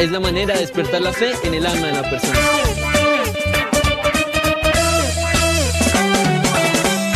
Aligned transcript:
es 0.00 0.10
la 0.10 0.20
manera 0.20 0.54
de 0.54 0.60
despertar 0.60 1.02
la 1.02 1.12
fe 1.12 1.32
en 1.42 1.52
el 1.52 1.66
alma 1.66 1.88
de 1.88 1.92
la 1.92 2.02
persona. 2.08 2.38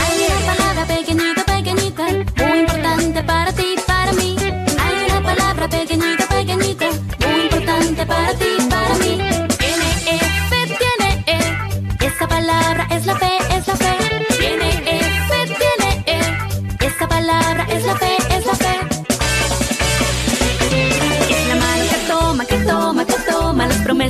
Hay 0.04 0.26
una 0.28 0.54
palabra 0.54 0.86
pequeñita, 0.86 1.44
pequeñita, 1.46 2.04
muy 2.44 2.58
importante 2.58 3.22
para 3.22 3.52
ti, 3.52 3.74
para 3.86 4.12
mí. 4.12 4.36
Hay 4.78 5.10
una 5.10 5.22
palabra 5.22 5.68
pequeñita, 5.68 6.26
pequeñita, 6.28 6.86
muy 7.26 7.40
importante 7.44 8.06
para 8.06 8.34
ti, 8.34 8.50
para 8.68 8.94
mí. 8.96 9.18
Tiene 9.58 9.88
E, 10.12 10.18
fe, 10.50 10.76
tiene 10.82 11.24
E. 11.26 12.06
Esa 12.06 12.28
palabra 12.28 12.86
es 12.90 13.06
la 13.06 13.16
fe, 13.16 13.32
es 13.50 13.66
la 13.66 13.76
fe. 13.76 13.96
Tiene 14.38 14.68
E, 14.84 15.00
fe, 15.28 15.54
tiene 15.62 16.04
E. 16.06 16.86
Esa 16.86 17.08
palabra 17.08 17.66
es 17.70 17.82
la 17.86 17.96
fe, 17.96 18.16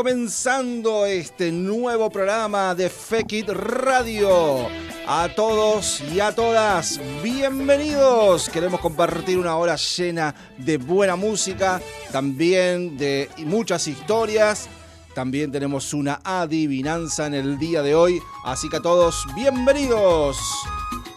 comenzando 0.00 1.04
este 1.04 1.52
nuevo 1.52 2.08
programa 2.08 2.74
de 2.74 2.88
Fekit 2.88 3.50
Radio. 3.50 4.66
A 5.06 5.28
todos 5.36 6.00
y 6.00 6.20
a 6.20 6.34
todas, 6.34 6.98
bienvenidos. 7.22 8.48
Queremos 8.48 8.80
compartir 8.80 9.36
una 9.36 9.56
hora 9.56 9.76
llena 9.76 10.34
de 10.56 10.78
buena 10.78 11.16
música, 11.16 11.82
también 12.10 12.96
de 12.96 13.28
muchas 13.44 13.88
historias. 13.88 14.70
También 15.14 15.52
tenemos 15.52 15.92
una 15.92 16.22
adivinanza 16.24 17.26
en 17.26 17.34
el 17.34 17.58
día 17.58 17.82
de 17.82 17.94
hoy. 17.94 18.22
Así 18.46 18.70
que 18.70 18.76
a 18.76 18.80
todos, 18.80 19.26
bienvenidos. 19.34 20.38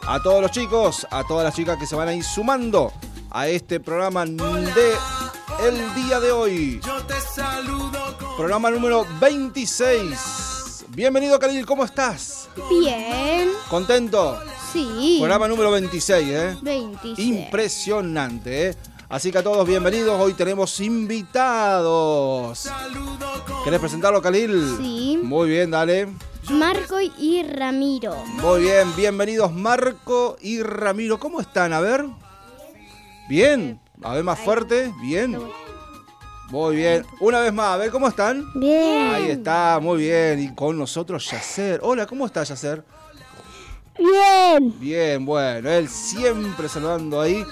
A 0.05 0.21
todos 0.21 0.41
los 0.41 0.51
chicos, 0.51 1.07
a 1.09 1.23
todas 1.23 1.45
las 1.45 1.55
chicas 1.55 1.77
que 1.77 1.87
se 1.87 1.95
van 1.95 2.09
a 2.09 2.13
ir 2.13 2.25
sumando 2.25 2.91
a 3.31 3.47
este 3.47 3.79
programa 3.79 4.25
de 4.25 4.93
el 5.61 5.95
día 5.95 6.19
de 6.19 6.31
hoy. 6.33 6.81
Programa 8.37 8.69
número 8.71 9.05
26. 9.19 10.85
Bienvenido, 10.89 11.37
Khalil, 11.39 11.65
¿cómo 11.65 11.83
estás? 11.85 12.49
Bien, 12.69 13.49
¿Contento? 13.69 14.39
sí. 14.71 15.17
Programa 15.19 15.47
número 15.47 15.71
26, 15.71 16.27
¿eh? 16.29 16.57
26. 16.61 17.19
Impresionante, 17.19 18.69
¿eh? 18.69 18.75
Así 19.09 19.31
que 19.31 19.37
a 19.37 19.43
todos 19.43 19.67
bienvenidos. 19.67 20.19
Hoy 20.19 20.33
tenemos 20.33 20.79
invitados. 20.79 22.67
¿Querés 23.63 23.79
presentarlo, 23.79 24.21
Khalil? 24.21 24.77
Sí. 24.79 25.19
Muy 25.21 25.49
bien, 25.49 25.69
dale. 25.71 26.07
Marco 26.49 26.99
y 26.99 27.43
Ramiro. 27.43 28.15
Muy 28.41 28.61
bien, 28.63 28.93
bienvenidos 28.95 29.53
Marco 29.53 30.37
y 30.41 30.61
Ramiro. 30.63 31.19
¿Cómo 31.19 31.39
están? 31.39 31.71
A 31.73 31.79
ver. 31.79 32.05
Bien. 33.29 33.79
A 34.01 34.13
ver 34.15 34.23
más 34.23 34.39
fuerte. 34.39 34.91
Bien. 35.01 35.37
Muy 36.49 36.75
bien. 36.75 37.05
Una 37.19 37.39
vez 37.39 37.53
más, 37.53 37.73
a 37.73 37.77
ver 37.77 37.91
cómo 37.91 38.07
están. 38.07 38.45
Bien. 38.53 39.13
Ahí 39.13 39.31
está, 39.31 39.79
muy 39.81 39.97
bien. 39.99 40.39
Y 40.39 40.53
con 40.53 40.77
nosotros 40.77 41.29
Yacer. 41.29 41.79
Hola, 41.83 42.05
¿cómo 42.05 42.25
estás, 42.25 42.49
Yacer? 42.49 42.83
Bien. 43.97 44.79
Bien, 44.79 45.25
bueno, 45.25 45.69
él 45.69 45.87
siempre 45.87 46.67
saludando 46.67 47.21
ahí. 47.21 47.45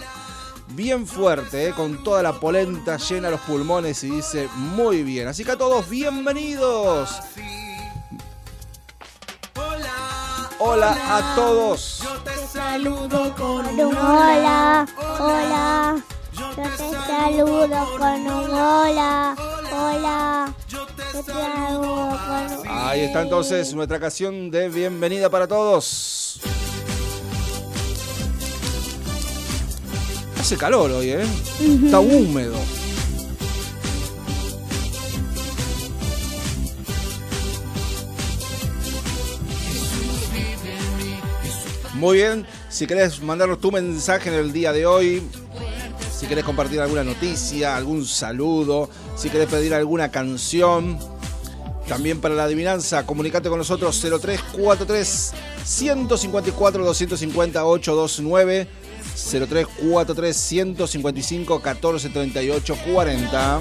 Bien 0.69 1.05
fuerte, 1.05 1.67
¿eh? 1.67 1.73
con 1.73 2.01
toda 2.01 2.23
la 2.23 2.39
polenta 2.39 2.95
llena 2.95 3.29
los 3.29 3.41
pulmones 3.41 4.03
y 4.05 4.11
dice 4.11 4.47
muy 4.55 5.03
bien. 5.03 5.27
Así 5.27 5.43
que 5.43 5.51
a 5.51 5.57
todos, 5.57 5.89
bienvenidos. 5.89 7.09
Hola 10.59 10.95
a 11.17 11.35
todos. 11.35 12.03
Saludo 12.51 13.33
con 13.35 13.65
un 13.67 13.95
hola, 13.95 14.85
hola. 15.19 16.03
Yo 16.51 16.63
te 16.63 16.91
saludo 17.07 17.97
con 17.97 18.21
un 18.21 18.51
hola, 18.51 19.35
hola. 19.71 20.53
Yo 20.67 20.85
te 20.85 21.23
saludo 21.23 22.09
con 22.09 22.59
un 22.59 22.67
Ahí 22.67 23.01
está 23.01 23.21
entonces 23.21 23.73
nuestra 23.73 24.01
canción 24.01 24.51
de 24.51 24.67
bienvenida 24.67 25.29
para 25.29 25.47
todos. 25.47 26.41
Hace 30.37 30.57
calor 30.57 30.91
hoy, 30.91 31.11
¿eh? 31.11 31.25
Está 31.85 32.01
húmedo. 32.01 32.57
Muy 41.93 42.17
bien, 42.17 42.45
si 42.67 42.87
querés 42.87 43.21
mandarnos 43.21 43.61
tu 43.61 43.71
mensaje 43.71 44.29
en 44.29 44.35
el 44.35 44.51
día 44.51 44.73
de 44.73 44.85
hoy, 44.85 45.23
si 46.21 46.27
querés 46.27 46.43
compartir 46.43 46.79
alguna 46.79 47.03
noticia, 47.03 47.75
algún 47.75 48.05
saludo, 48.05 48.91
si 49.15 49.31
querés 49.31 49.47
pedir 49.47 49.73
alguna 49.73 50.11
canción, 50.11 50.99
también 51.87 52.21
para 52.21 52.35
la 52.35 52.43
adivinanza, 52.43 53.07
comunicate 53.07 53.49
con 53.49 53.57
nosotros 53.57 53.99
0343 53.99 55.33
154 55.63 56.85
250 56.85 57.65
829 57.65 58.67
0343 59.15 60.37
155 60.37 61.59
14 61.59 62.09
38 62.09 62.77
40. 62.93 63.59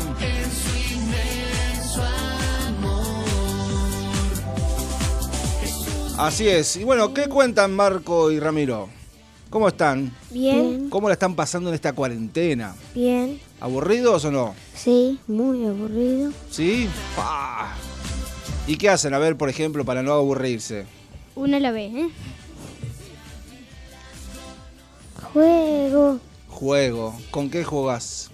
Así 6.19 6.47
es. 6.47 6.77
Y 6.77 6.85
bueno, 6.85 7.15
¿qué 7.15 7.27
cuentan 7.27 7.75
Marco 7.75 8.31
y 8.31 8.39
Ramiro? 8.39 9.00
¿Cómo 9.51 9.67
están? 9.67 10.13
Bien, 10.31 10.89
¿Cómo 10.91 11.09
la 11.09 11.15
están 11.15 11.35
pasando 11.35 11.71
en 11.71 11.75
esta 11.75 11.93
cuarentena? 11.93 12.75
bien. 12.95 13.41
¿Aburridos 13.61 14.25
o 14.25 14.31
no? 14.31 14.55
Sí, 14.75 15.19
muy 15.27 15.67
aburrido. 15.67 16.33
¿Sí? 16.51 16.89
¡Fua! 17.15 17.69
¿Y 18.67 18.77
qué 18.77 18.89
hacen? 18.89 19.13
A 19.13 19.19
ver, 19.19 19.37
por 19.37 19.49
ejemplo, 19.51 19.85
para 19.85 20.03
no 20.03 20.13
aburrirse. 20.13 20.87
Una 21.35 21.57
a 21.57 21.61
la 21.61 21.73
vez, 21.73 21.93
¿eh? 21.95 22.09
Juego, 25.33 26.21
Juego. 26.49 27.15
¿Con 27.31 27.51
qué 27.51 27.65
jugás? 27.65 28.31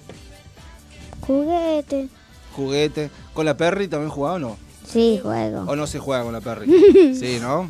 juguete. 1.26 2.08
¿Juguete? 2.54 3.10
¿Con 3.34 3.46
la 3.46 3.56
Perry 3.56 3.88
también 3.88 4.10
jugaba 4.10 4.36
o 4.36 4.38
no? 4.38 4.56
Sí, 4.86 5.18
juego. 5.22 5.64
¿O 5.66 5.74
no 5.74 5.86
se 5.86 5.98
juega 5.98 6.22
con 6.22 6.32
la 6.32 6.40
Perry? 6.40 7.14
Sí, 7.18 7.38
¿no? 7.40 7.68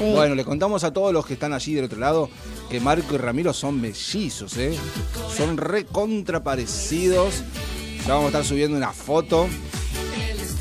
Sí. 0.00 0.12
Bueno, 0.14 0.34
le 0.34 0.46
contamos 0.46 0.82
a 0.82 0.94
todos 0.94 1.12
los 1.12 1.26
que 1.26 1.34
están 1.34 1.52
allí 1.52 1.74
del 1.74 1.84
otro 1.84 1.98
lado 1.98 2.30
que 2.70 2.80
Marco 2.80 3.16
y 3.16 3.18
Ramiro 3.18 3.52
son 3.52 3.78
mellizos, 3.78 4.56
¿eh? 4.56 4.74
Son 5.36 5.58
re 5.58 5.84
contraparecidos. 5.84 7.42
Ya 8.06 8.14
vamos 8.14 8.24
a 8.24 8.28
estar 8.28 8.44
subiendo 8.46 8.78
una 8.78 8.92
foto. 8.92 9.46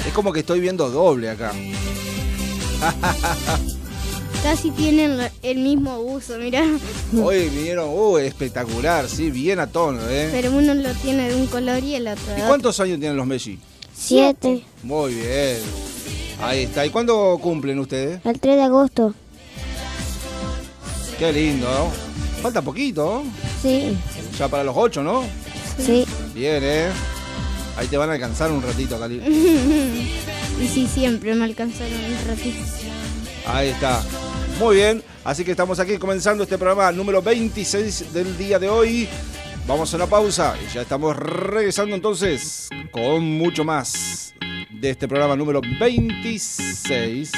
Es 0.05 0.11
como 0.11 0.33
que 0.33 0.41
estoy 0.41 0.59
viendo 0.59 0.89
doble 0.89 1.29
acá. 1.29 1.53
Casi 4.43 4.71
tienen 4.71 5.29
el 5.41 5.59
mismo 5.59 5.99
uso, 5.99 6.37
mirá. 6.37 6.65
Hoy 7.17 7.47
vinieron, 7.47 7.87
uh, 7.89 8.17
espectacular, 8.17 9.07
sí, 9.07 9.31
bien 9.31 9.59
a 9.59 9.67
tono, 9.67 10.01
¿eh? 10.09 10.27
Pero 10.33 10.51
uno 10.51 10.73
lo 10.73 10.93
tiene 10.95 11.29
de 11.29 11.35
un 11.35 11.47
color 11.47 11.81
y 11.81 11.95
el 11.95 12.07
otro 12.07 12.37
¿Y 12.37 12.41
cuántos 12.41 12.77
años 12.81 12.99
tienen 12.99 13.15
los 13.15 13.25
mellizos? 13.25 13.63
Siete. 13.93 14.65
Muy 14.83 15.13
bien. 15.13 15.59
Ahí 16.41 16.63
está. 16.63 16.85
¿Y 16.85 16.89
cuándo 16.89 17.37
cumplen 17.41 17.79
ustedes? 17.79 18.19
El 18.25 18.39
3 18.39 18.55
de 18.57 18.63
agosto. 18.63 19.13
Qué 21.19 21.33
lindo, 21.33 21.67
¿no? 21.69 21.91
Falta 22.41 22.61
poquito. 22.61 23.23
Sí, 23.61 23.97
Ya 24.37 24.47
para 24.47 24.63
los 24.63 24.75
ocho, 24.77 25.03
¿no? 25.03 25.25
sí. 25.77 26.05
Bien, 26.33 26.61
¿eh? 26.63 26.87
Ahí 27.77 27.87
te 27.87 27.97
van 27.97 28.09
a 28.09 28.13
alcanzar 28.13 28.51
un 28.51 28.61
ratito, 28.61 28.99
Cali. 28.99 29.19
Y 30.59 30.67
sí, 30.67 30.87
siempre 30.87 31.33
me 31.35 31.45
alcanzaron 31.45 31.93
un 31.93 32.27
ratito. 32.27 32.57
Ahí 33.45 33.69
está. 33.69 34.03
Muy 34.59 34.75
bien. 34.75 35.01
Así 35.23 35.45
que 35.45 35.51
estamos 35.51 35.79
aquí 35.79 35.97
comenzando 35.97 36.43
este 36.43 36.57
programa 36.57 36.91
número 36.91 37.21
26 37.21 38.11
del 38.13 38.37
día 38.37 38.59
de 38.59 38.67
hoy. 38.67 39.07
Vamos 39.65 39.93
a 39.93 39.95
una 39.95 40.07
pausa 40.07 40.55
y 40.61 40.73
ya 40.73 40.81
estamos 40.81 41.15
regresando 41.15 41.95
entonces 41.95 42.67
con 42.91 43.23
mucho 43.23 43.63
más 43.63 44.33
de 44.69 44.89
este 44.89 45.07
programa 45.07 45.37
número 45.37 45.61
26. 45.79 47.31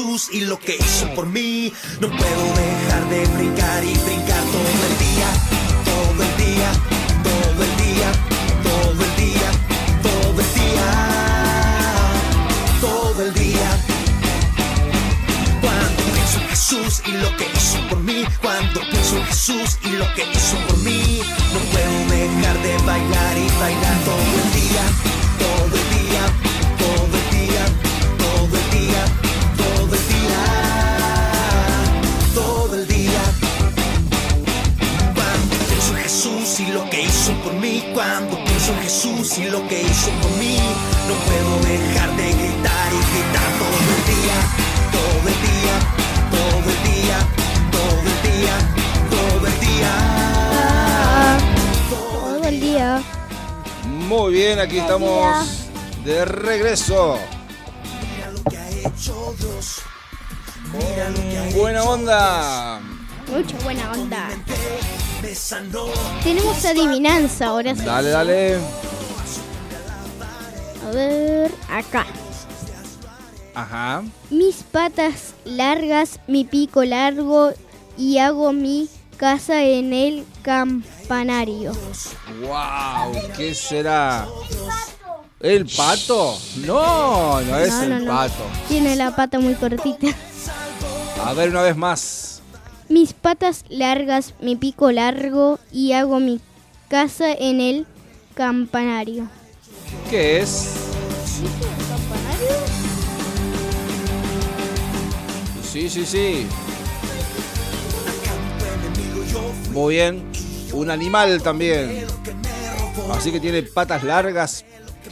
Jesús 0.00 0.30
y 0.32 0.40
lo 0.42 0.58
que 0.58 0.76
hizo 0.76 1.08
por 1.14 1.26
mí, 1.26 1.72
no 2.00 2.08
puedo 2.08 2.44
dejar 2.54 3.08
de 3.10 3.26
brincar 3.36 3.84
y 3.84 3.92
brincar 3.98 4.42
todo 4.44 4.80
el 4.88 4.98
día, 4.98 5.28
todo 5.84 6.22
el 6.24 6.36
día, 6.36 6.72
todo 7.22 7.64
el 7.64 7.76
día, 7.76 8.12
todo 8.62 9.04
el 9.04 9.16
día, 9.16 9.50
todo 10.02 10.40
el 10.40 10.54
día, 10.54 10.88
todo 12.80 13.22
el 13.24 13.34
día. 13.34 13.70
Cuando 15.60 16.02
pienso 16.14 16.40
en 16.40 16.48
Jesús 16.48 17.02
y 17.06 17.12
lo 17.12 17.36
que 17.36 17.44
hizo 17.54 17.88
por 17.88 17.98
mí, 18.00 18.24
cuando 18.40 18.80
pienso 18.90 19.16
en 19.18 19.24
Jesús 19.26 19.78
y 19.84 19.90
lo 19.90 20.06
que 20.14 20.22
hizo 20.32 20.56
por 20.66 20.78
mí, 20.78 21.20
no 21.52 21.60
puedo 21.72 21.98
dejar 22.08 22.62
de 22.62 22.78
bailar 22.86 23.36
y 23.36 23.48
bailar 23.60 23.98
todo 24.04 24.32
el 24.44 24.52
día, 24.60 24.82
Jesús 39.20 39.38
y 39.38 39.50
lo 39.50 39.66
que 39.68 39.82
hizo 39.82 40.10
por 40.22 40.30
mí. 40.38 40.58
No 41.08 41.14
puedo 41.14 41.58
dejar 41.68 42.16
de 42.16 42.32
gritar 42.32 42.92
y 42.92 43.00
gritar 43.10 43.50
todo 43.58 43.78
el 43.96 44.02
día, 44.14 44.38
todo 44.92 45.24
el 45.28 45.38
día, 45.48 45.74
todo 46.30 46.64
el 46.70 46.80
día, 46.90 47.18
todo 47.70 48.00
el 48.00 48.18
día, 48.30 48.54
todo 49.10 49.46
el 49.46 49.56
día. 49.60 49.92
Todo 51.90 52.44
el 52.48 52.60
día. 52.60 53.02
Muy 53.84 54.32
bien, 54.32 54.58
aquí 54.58 54.78
estamos 54.78 55.68
de 56.04 56.24
regreso. 56.24 57.18
Lo 58.32 58.50
que 58.50 58.56
ha 58.56 58.70
hecho 58.70 59.34
Dios, 59.38 59.82
Con 60.72 61.52
buena 61.60 61.82
onda. 61.82 62.80
Mucha 63.28 63.56
buena 63.64 63.92
onda. 63.92 64.28
Tenemos 66.24 66.64
adivinanza 66.64 67.46
ahora 67.46 67.74
sí. 67.74 67.84
Dale, 67.84 68.08
dale. 68.08 68.89
A 70.90 70.92
ver, 70.92 71.52
acá. 71.70 72.04
Ajá. 73.54 74.02
Mis 74.30 74.64
patas 74.64 75.34
largas, 75.44 76.18
mi 76.26 76.42
pico 76.44 76.84
largo 76.84 77.52
y 77.96 78.18
hago 78.18 78.52
mi 78.52 78.88
casa 79.16 79.62
en 79.62 79.92
el 79.92 80.24
campanario. 80.42 81.74
Wow, 82.40 83.12
¿qué 83.36 83.54
será? 83.54 84.26
¿El 85.38 85.66
pato? 85.66 86.36
No, 86.66 87.40
no 87.40 87.58
es 87.58 87.70
No, 87.72 87.86
no, 87.86 87.96
el 87.98 88.04
no. 88.06 88.12
pato. 88.12 88.42
Tiene 88.66 88.96
la 88.96 89.14
pata 89.14 89.38
muy 89.38 89.54
cortita. 89.54 90.08
A 91.24 91.32
ver 91.34 91.50
una 91.50 91.62
vez 91.62 91.76
más. 91.76 92.42
Mis 92.88 93.12
patas 93.12 93.64
largas, 93.68 94.34
mi 94.40 94.56
pico 94.56 94.90
largo 94.90 95.60
y 95.70 95.92
hago 95.92 96.18
mi 96.18 96.40
casa 96.88 97.30
en 97.32 97.60
el 97.60 97.86
campanario. 98.34 99.28
¿Qué 100.08 100.40
es? 100.40 100.79
Sí, 105.70 105.88
sí, 105.88 106.04
sí. 106.04 106.46
Muy 109.72 109.94
bien. 109.94 110.22
Un 110.72 110.90
animal 110.90 111.40
también. 111.42 112.06
Así 113.12 113.30
que 113.30 113.40
tiene 113.40 113.62
patas 113.62 114.02
largas, 114.02 114.64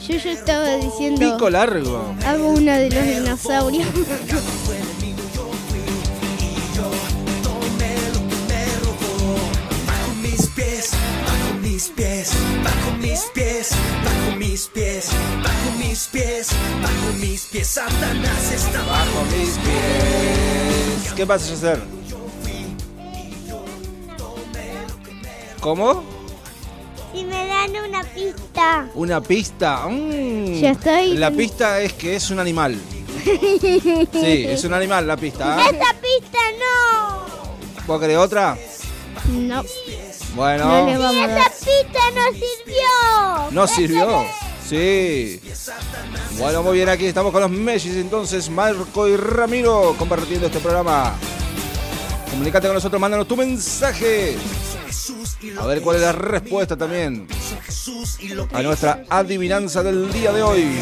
Yo 0.07 0.15
ya 0.17 0.31
estaba 0.31 0.75
diciendo, 0.77 1.19
pico 1.19 1.49
largo. 1.49 2.13
hago 2.25 2.49
una 2.49 2.77
de 2.77 2.89
los 2.89 3.05
dinosaurios. 3.05 3.87
pies, 11.99 12.31
bajo 12.63 12.97
mis 12.97 13.21
pies, 13.33 13.71
bajo 14.05 14.37
mis 14.37 14.67
pies, 14.67 15.09
bajo 15.43 15.77
mis 15.77 16.07
pies, 16.07 16.47
bajo 16.81 17.17
mis 17.19 17.45
pies, 17.47 17.67
Satanás 17.67 18.51
está 18.53 18.81
bajo. 18.85 19.25
Mis 19.37 19.57
pies. 19.57 21.13
¿Qué 21.13 21.25
vas 21.25 21.49
a 21.49 21.53
hacer? 21.53 21.79
¿Cómo? 25.59 26.03
Y 27.13 27.25
me 27.25 27.47
dan 27.47 27.71
una 27.75 28.03
pista. 28.03 28.89
Una 28.93 29.21
pista. 29.21 29.87
Mm. 29.89 30.53
Ya 30.53 30.77
ahí. 30.85 31.17
La 31.17 31.31
pista 31.31 31.81
es 31.81 31.91
que 31.93 32.15
es 32.15 32.29
un 32.31 32.39
animal. 32.39 32.79
Sí, 34.13 34.45
es 34.47 34.63
un 34.63 34.73
animal 34.73 35.05
la 35.05 35.17
pista. 35.17 35.57
¿ah? 35.57 35.69
¡Esta 35.69 35.93
pista 35.99 36.39
no! 36.57 37.85
¿Puedo 37.85 37.99
creer 37.99 38.17
otra? 38.19 38.57
No, 39.27 39.63
no 40.35 40.35
le 40.35 40.63
Bueno, 40.63 40.99
vamos 40.99 41.23
a 41.23 41.27
dar. 41.27 41.51
pista 41.51 41.99
no 42.15 42.31
sirvió! 42.33 43.51
¿no 43.51 43.67
sirvió? 43.67 44.25
Sí. 44.67 45.41
Bueno, 46.37 46.61
muy 46.61 46.77
bien, 46.77 46.89
aquí 46.89 47.07
estamos 47.07 47.31
con 47.31 47.41
los 47.41 47.49
Messis 47.49 47.95
entonces, 47.95 48.49
Marco 48.49 49.07
y 49.07 49.17
Ramiro, 49.17 49.95
compartiendo 49.97 50.45
este 50.45 50.59
programa. 50.59 51.15
Comunicate 52.29 52.67
con 52.67 52.75
nosotros, 52.75 53.01
mándanos 53.01 53.27
tu 53.27 53.35
mensaje. 53.35 54.37
A 55.59 55.65
ver 55.65 55.81
cuál 55.81 55.95
es 55.95 56.01
la 56.03 56.11
respuesta 56.11 56.77
también 56.77 57.27
a 58.53 58.61
nuestra 58.61 59.03
adivinanza 59.09 59.83
del 59.83 60.11
día 60.11 60.31
de 60.31 60.43
hoy. 60.43 60.79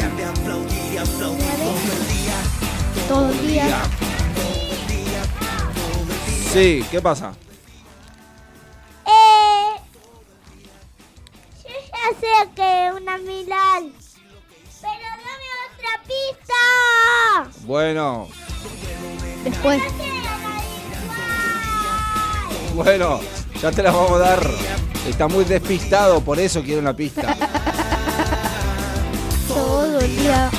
Todo 3.08 3.30
el 3.30 3.46
día. 3.46 3.82
Sí, 6.52 6.84
¿qué 6.90 7.00
pasa? 7.00 7.34
Sé 12.20 12.48
que 12.54 12.86
es 12.88 12.92
una 12.94 13.18
Milán. 13.18 13.92
Pero 14.80 15.08
dame 15.24 15.48
otra 15.66 15.92
pista. 16.06 16.62
Bueno, 17.66 18.28
Después. 19.44 19.80
bueno, 22.74 23.20
ya 23.60 23.70
te 23.72 23.82
la 23.82 23.90
vamos 23.90 24.12
a 24.12 24.18
dar. 24.18 24.40
Está 25.06 25.26
muy 25.28 25.44
despistado, 25.44 26.20
por 26.20 26.38
eso 26.38 26.62
quiere 26.62 26.80
una 26.80 26.94
pista. 26.94 27.34
Todo 29.48 29.98
el 30.00 30.16
día. 30.16 30.50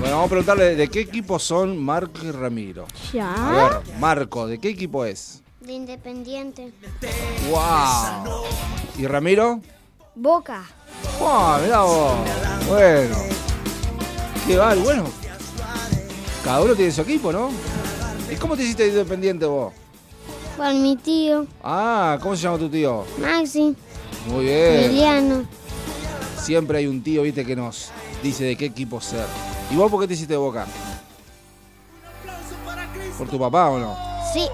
Bueno, 0.00 0.16
vamos 0.16 0.26
a 0.26 0.28
preguntarle 0.28 0.76
de 0.76 0.88
qué 0.88 1.00
equipo 1.00 1.38
son 1.38 1.82
Marco 1.82 2.20
y 2.24 2.30
Ramiro. 2.30 2.84
A 2.84 3.12
¿Ya? 3.12 3.50
ver, 3.50 3.80
Marco, 3.98 4.46
¿de 4.46 4.58
qué 4.60 4.68
equipo 4.68 5.04
es? 5.04 5.42
De 5.60 5.72
Independiente. 5.72 6.72
¡Wow! 7.50 8.44
¿Y 8.98 9.06
Ramiro? 9.06 9.60
Boca. 10.16 10.64
¡Wow! 11.20 11.60
Mirá 11.62 11.80
vos. 11.82 12.14
Bueno. 12.68 13.16
Qué 14.46 14.56
mal, 14.56 14.78
bueno. 14.80 15.04
Cada 16.42 16.62
uno 16.62 16.74
tiene 16.74 16.90
su 16.90 17.02
equipo, 17.02 17.30
¿no? 17.32 17.50
¿Y 18.30 18.36
cómo 18.36 18.56
te 18.56 18.62
hiciste 18.62 18.86
independiente 18.88 19.44
vos? 19.44 19.72
Con 20.56 20.82
mi 20.82 20.96
tío, 20.96 21.46
Ah, 21.62 22.18
¿cómo 22.22 22.34
se 22.34 22.42
llama 22.44 22.56
tu 22.56 22.70
tío? 22.70 23.04
Maxi, 23.18 23.76
Muy 24.28 24.44
bien. 24.46 24.84
Emiliano. 24.84 25.44
Siempre 26.40 26.78
hay 26.78 26.86
un 26.86 27.02
tío, 27.02 27.22
viste, 27.22 27.44
que 27.44 27.54
nos 27.54 27.90
dice 28.22 28.44
de 28.44 28.56
qué 28.56 28.64
equipo 28.66 29.00
ser. 29.00 29.26
¿Y 29.70 29.76
vos 29.76 29.90
por 29.90 30.00
qué 30.00 30.08
te 30.08 30.14
hiciste 30.14 30.32
de 30.32 30.38
boca? 30.38 30.66
¿Por 33.18 33.28
tu 33.28 33.38
papá 33.38 33.68
o 33.68 33.78
no? 33.78 33.96
Sí. 34.32 34.46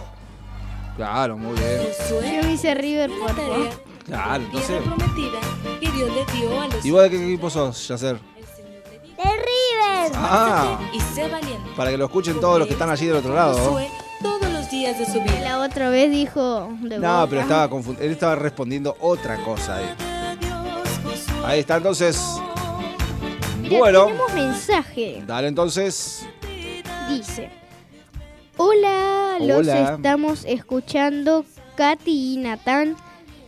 Claro, 0.97 1.37
muy 1.37 1.57
bien. 1.57 1.89
Yo 2.11 2.43
me 2.49 2.53
hice 2.53 2.75
River 2.75 3.11
por. 3.11 3.92
Claro, 4.05 4.45
entonces. 4.45 4.69
tierra 4.69 4.85
prometida 4.97 5.39
que 5.81 5.91
Dios 5.91 6.11
le 6.15 6.33
dio 6.39 6.61
a 6.61 6.67
los 6.69 6.85
¿Y 6.85 6.91
vos 6.91 7.03
de 7.03 7.11
qué 7.11 7.25
equipo 7.25 7.51
sos, 7.51 7.89
Yacer? 7.89 8.17
De 8.17 9.23
River. 9.25 10.13
Ah, 10.17 10.79
y 10.93 11.01
sé 11.15 11.29
valiente. 11.29 11.71
para 11.77 11.91
que 11.91 11.97
lo 11.99 12.07
escuchen 12.07 12.41
todos 12.41 12.59
los 12.59 12.67
que 12.67 12.75
están 12.75 12.91
allí 12.91 13.07
del 13.07 13.17
otro 13.17 13.35
lado. 13.35 13.57
¿no? 13.59 13.65
Josué 13.65 13.89
todos 14.21 14.51
los 14.53 14.71
días 14.71 14.99
de 14.99 15.07
su 15.07 15.21
vida. 15.23 15.41
La 15.43 15.61
otra 15.61 15.91
vez 15.91 16.11
dijo 16.11 16.69
de 16.81 16.99
No, 16.99 17.15
Boca. 17.21 17.27
pero 17.31 17.41
estaba 17.43 17.71
confund- 17.71 17.99
él 18.01 18.11
estaba 18.13 18.35
respondiendo 18.35 18.97
otra 19.01 19.37
cosa 19.45 19.77
ahí. 19.77 19.95
Ahí 21.45 21.61
está, 21.61 21.77
entonces. 21.77 22.21
Mira, 23.61 23.79
Bueno, 23.79 24.07
Tenemos 24.07 24.33
mensaje. 24.35 25.23
dale 25.27 25.49
entonces. 25.49 26.27
Dice. 27.09 27.51
Hola, 28.57 29.37
los 29.41 29.59
Hola. 29.67 29.95
estamos 29.95 30.45
escuchando 30.45 31.45
Katy 31.77 32.35
y 32.35 32.37
Natán. 32.39 32.97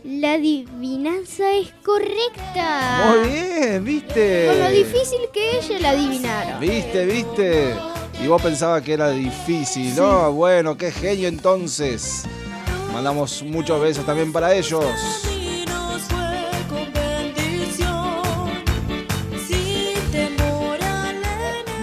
La 0.07 0.33
adivinanza 0.33 1.51
es 1.53 1.73
correcta. 1.83 3.07
Muy 3.07 3.27
bien, 3.27 3.83
viste. 3.83 4.45
Con 4.45 4.59
lo 4.59 4.69
difícil 4.69 5.17
que 5.33 5.57
ella 5.57 5.79
la 5.79 5.89
adivinaron. 5.89 6.59
Viste, 6.59 7.05
viste. 7.05 7.75
Y 8.23 8.27
vos 8.27 8.39
pensabas 8.39 8.83
que 8.83 8.93
era 8.93 9.09
difícil, 9.09 9.95
¿no? 9.95 10.31
Bueno, 10.31 10.77
qué 10.77 10.91
genio 10.91 11.27
entonces. 11.27 12.23
Mandamos 12.93 13.41
muchos 13.41 13.81
besos 13.81 14.05
también 14.05 14.31
para 14.31 14.53
ellos. 14.53 14.85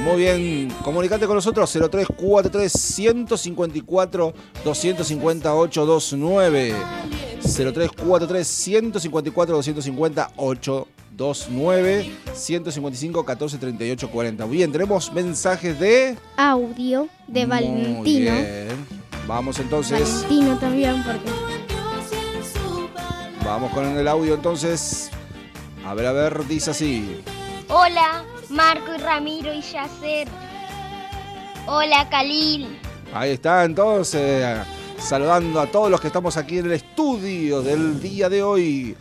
Muy 0.04 0.16
bien, 0.16 0.72
comunicate 0.84 1.26
con 1.26 1.34
nosotros 1.34 1.68
0343 1.72 2.72
154 2.72 4.34
258 4.64 5.86
29. 5.86 6.74
0343 7.54 8.46
154 8.46 9.54
250 9.56 10.30
829 10.36 12.10
155 12.32 13.24
14 13.24 13.58
38 13.58 14.10
40. 14.10 14.44
Bien, 14.46 14.72
tenemos 14.72 15.12
mensajes 15.12 15.78
de 15.78 16.16
Audio 16.36 17.08
de 17.28 17.40
Muy 17.46 17.50
Valentino. 17.50 18.04
bien. 18.04 18.68
Vamos 19.26 19.58
entonces, 19.60 20.00
Valentino 20.22 20.58
también, 20.58 21.02
porque 21.04 21.30
vamos 23.44 23.70
con 23.72 23.84
el 23.86 24.08
audio 24.08 24.34
entonces. 24.34 25.10
A 25.86 25.94
ver, 25.94 26.06
a 26.06 26.12
ver, 26.12 26.46
dice 26.46 26.70
así. 26.70 27.20
Hola, 27.68 28.24
Marco 28.48 28.94
y 28.94 28.98
Ramiro 28.98 29.52
y 29.52 29.60
Yacer. 29.60 30.28
Hola, 31.66 32.08
Khalil. 32.10 32.78
Ahí 33.14 33.32
está 33.32 33.64
entonces, 33.64 34.58
saludando 35.02 35.60
a 35.60 35.66
todos 35.66 35.90
los 35.90 36.00
que 36.00 36.06
estamos 36.06 36.36
aquí 36.36 36.58
en 36.58 36.66
el 36.66 36.72
estudio 36.72 37.60
del 37.62 38.00
día 38.00 38.28
de 38.28 38.42
hoy. 38.42 38.96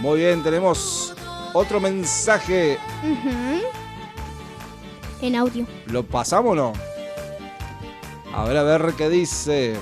Muy 0.00 0.18
bien, 0.18 0.42
tenemos 0.42 1.14
otro 1.52 1.80
mensaje. 1.80 2.78
En 5.20 5.36
audio. 5.36 5.66
¿Lo 5.86 6.02
pasamos 6.02 6.52
o 6.52 6.54
no? 6.54 6.72
A 8.34 8.44
ver, 8.44 8.56
a 8.56 8.62
ver 8.62 8.94
qué 8.96 9.08
dice. 9.08 9.76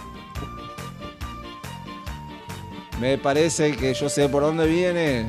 Me 3.01 3.19
parece 3.19 3.77
que 3.77 3.95
yo 3.95 4.09
sé 4.09 4.29
por 4.29 4.43
dónde 4.43 4.67
viene. 4.67 5.29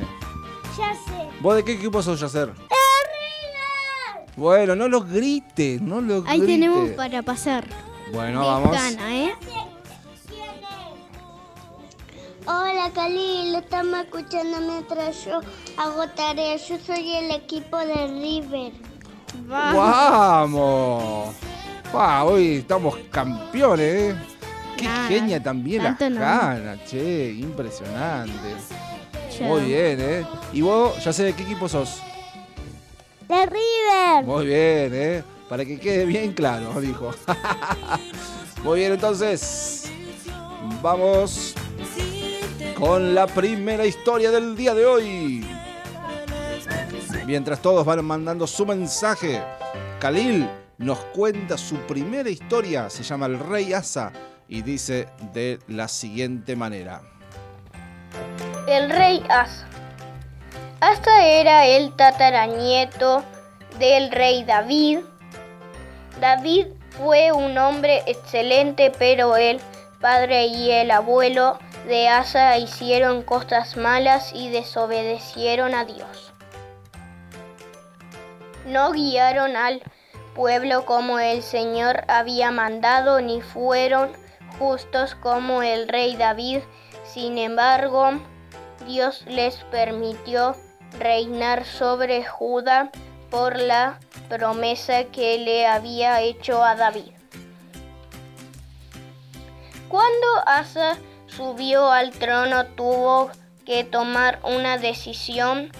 Ya 0.76 0.94
sé. 0.94 1.28
¿Vos 1.40 1.56
de 1.56 1.64
qué 1.64 1.72
equipo 1.72 2.02
sos, 2.02 2.20
Yacer? 2.20 2.50
Eh, 2.70 2.74
bueno, 4.36 4.74
no 4.74 4.88
los 4.88 5.08
grites, 5.08 5.80
no 5.80 6.00
los 6.00 6.24
Ahí 6.26 6.38
grites. 6.40 6.54
tenemos 6.56 6.90
para 6.90 7.22
pasar. 7.22 7.66
Bueno, 8.12 8.40
Me 8.40 8.46
vamos. 8.46 8.72
gana, 8.72 9.16
¿eh? 9.16 9.34
Hola, 12.46 12.90
Khalil, 12.94 13.54
estamos 13.54 14.00
escuchando 14.00 14.60
mientras 14.60 15.24
yo 15.24 15.40
hago 15.78 16.06
tareas. 16.08 16.68
Yo 16.68 16.76
soy 16.84 17.14
el 17.14 17.30
equipo 17.30 17.78
de 17.78 18.06
River. 18.08 18.72
¡Vamos! 19.46 21.34
¡Wow! 21.92 22.26
Hoy 22.28 22.56
estamos 22.56 22.96
campeones, 23.10 24.12
¿eh? 24.12 24.16
¡Qué 24.76 24.84
Nada, 24.84 25.08
genia 25.08 25.42
también 25.42 25.84
las 25.84 25.98
no. 26.00 26.20
ganas, 26.20 26.84
che! 26.84 27.32
Impresionante. 27.38 28.32
Muy 29.40 29.62
bien, 29.62 29.98
¿eh? 30.00 30.26
¿Y 30.52 30.60
vos, 30.60 31.02
ya 31.02 31.12
sé 31.12 31.22
de 31.24 31.32
qué 31.32 31.44
equipo 31.44 31.68
sos? 31.68 32.00
De 33.28 33.46
River. 33.46 34.24
Muy 34.24 34.46
bien, 34.46 34.92
¿eh? 34.94 35.24
Para 35.48 35.64
que 35.64 35.78
quede 35.78 36.04
bien 36.04 36.32
claro, 36.32 36.80
dijo. 36.80 37.10
Muy 38.62 38.80
bien, 38.80 38.92
entonces. 38.92 39.90
Vamos 40.82 41.54
con 42.78 43.14
la 43.14 43.26
primera 43.26 43.86
historia 43.86 44.30
del 44.30 44.56
día 44.56 44.74
de 44.74 44.86
hoy. 44.86 45.46
Mientras 47.26 47.60
todos 47.60 47.86
van 47.86 48.04
mandando 48.04 48.46
su 48.46 48.66
mensaje, 48.66 49.42
Khalil 50.00 50.48
nos 50.78 50.98
cuenta 51.14 51.56
su 51.56 51.76
primera 51.86 52.28
historia. 52.28 52.90
Se 52.90 53.02
llama 53.02 53.26
El 53.26 53.38
Rey 53.38 53.72
Asa 53.72 54.12
y 54.48 54.62
dice 54.62 55.08
de 55.32 55.58
la 55.68 55.88
siguiente 55.88 56.56
manera. 56.56 57.00
El 58.66 58.90
rey 58.90 59.22
Asa. 59.28 59.66
Asa 60.86 61.24
era 61.24 61.64
el 61.64 61.96
tataranieto 61.96 63.24
del 63.78 64.10
rey 64.10 64.44
David. 64.44 64.98
David 66.20 66.66
fue 66.90 67.32
un 67.32 67.56
hombre 67.56 68.02
excelente, 68.06 68.92
pero 68.98 69.34
el 69.36 69.62
padre 70.02 70.44
y 70.44 70.72
el 70.72 70.90
abuelo 70.90 71.58
de 71.86 72.08
Asa 72.08 72.58
hicieron 72.58 73.22
cosas 73.22 73.78
malas 73.78 74.32
y 74.34 74.50
desobedecieron 74.50 75.74
a 75.74 75.86
Dios. 75.86 76.34
No 78.66 78.92
guiaron 78.92 79.56
al 79.56 79.82
pueblo 80.34 80.84
como 80.84 81.18
el 81.18 81.42
Señor 81.42 82.04
había 82.08 82.50
mandado, 82.50 83.22
ni 83.22 83.40
fueron 83.40 84.12
justos 84.58 85.14
como 85.14 85.62
el 85.62 85.88
rey 85.88 86.16
David. 86.16 86.60
Sin 87.04 87.38
embargo, 87.38 88.20
Dios 88.86 89.24
les 89.26 89.56
permitió 89.70 90.54
reinar 90.98 91.64
sobre 91.64 92.24
Judá 92.24 92.90
por 93.30 93.58
la 93.58 93.98
promesa 94.28 95.04
que 95.04 95.38
le 95.38 95.66
había 95.66 96.20
hecho 96.20 96.62
a 96.62 96.74
David. 96.74 97.12
Cuando 99.88 100.26
Asa 100.46 100.96
subió 101.26 101.90
al 101.90 102.10
trono 102.10 102.66
tuvo 102.66 103.30
que 103.64 103.84
tomar 103.84 104.40
una 104.42 104.78
decisión. 104.78 105.70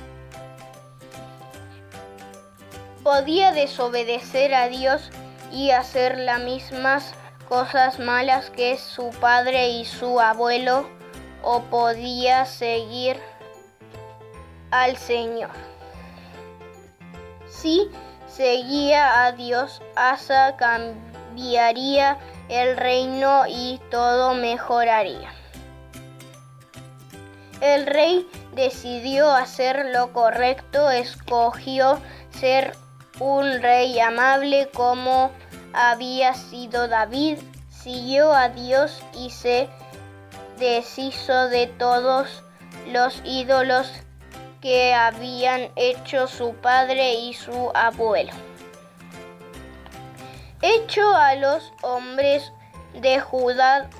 Podía 3.02 3.52
desobedecer 3.52 4.54
a 4.54 4.68
Dios 4.68 5.10
y 5.52 5.70
hacer 5.70 6.18
las 6.18 6.40
mismas 6.40 7.14
cosas 7.48 7.98
malas 7.98 8.50
que 8.50 8.78
su 8.78 9.10
padre 9.20 9.68
y 9.68 9.84
su 9.84 10.20
abuelo 10.20 10.88
o 11.42 11.60
podía 11.62 12.46
seguir 12.46 13.20
al 14.74 14.96
Señor. 14.96 15.50
Si 17.46 17.88
seguía 18.26 19.24
a 19.24 19.30
Dios, 19.30 19.80
Asa 19.94 20.56
cambiaría 20.56 22.18
el 22.48 22.76
reino 22.76 23.44
y 23.46 23.80
todo 23.92 24.34
mejoraría. 24.34 25.32
El 27.60 27.86
rey 27.86 28.28
decidió 28.54 29.30
hacer 29.30 29.86
lo 29.92 30.12
correcto, 30.12 30.90
escogió 30.90 32.00
ser 32.30 32.76
un 33.20 33.62
rey 33.62 34.00
amable 34.00 34.68
como 34.74 35.30
había 35.72 36.34
sido 36.34 36.88
David, 36.88 37.38
siguió 37.70 38.34
a 38.34 38.48
Dios 38.48 39.04
y 39.14 39.30
se 39.30 39.68
deshizo 40.58 41.48
de 41.48 41.68
todos 41.68 42.42
los 42.92 43.22
ídolos 43.24 43.88
que 44.64 44.94
habían 44.94 45.68
hecho 45.76 46.26
su 46.26 46.54
padre 46.54 47.16
y 47.16 47.34
su 47.34 47.70
abuelo. 47.74 48.32
Hecho 50.62 51.14
a 51.14 51.34
los 51.34 51.70
hombres 51.82 52.50
de 52.94 53.20
Judá 53.20 53.90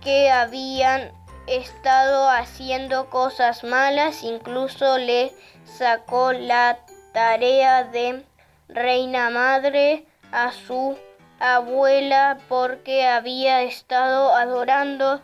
que 0.00 0.30
habían 0.30 1.10
estado 1.48 2.30
haciendo 2.30 3.10
cosas 3.10 3.64
malas, 3.64 4.22
incluso 4.22 4.98
le 4.98 5.32
sacó 5.64 6.32
la 6.32 6.78
tarea 7.12 7.82
de 7.82 8.24
reina 8.68 9.30
madre 9.30 10.06
a 10.30 10.52
su 10.52 10.96
abuela 11.40 12.38
porque 12.48 13.04
había 13.04 13.62
estado 13.62 14.32
adorando 14.32 15.20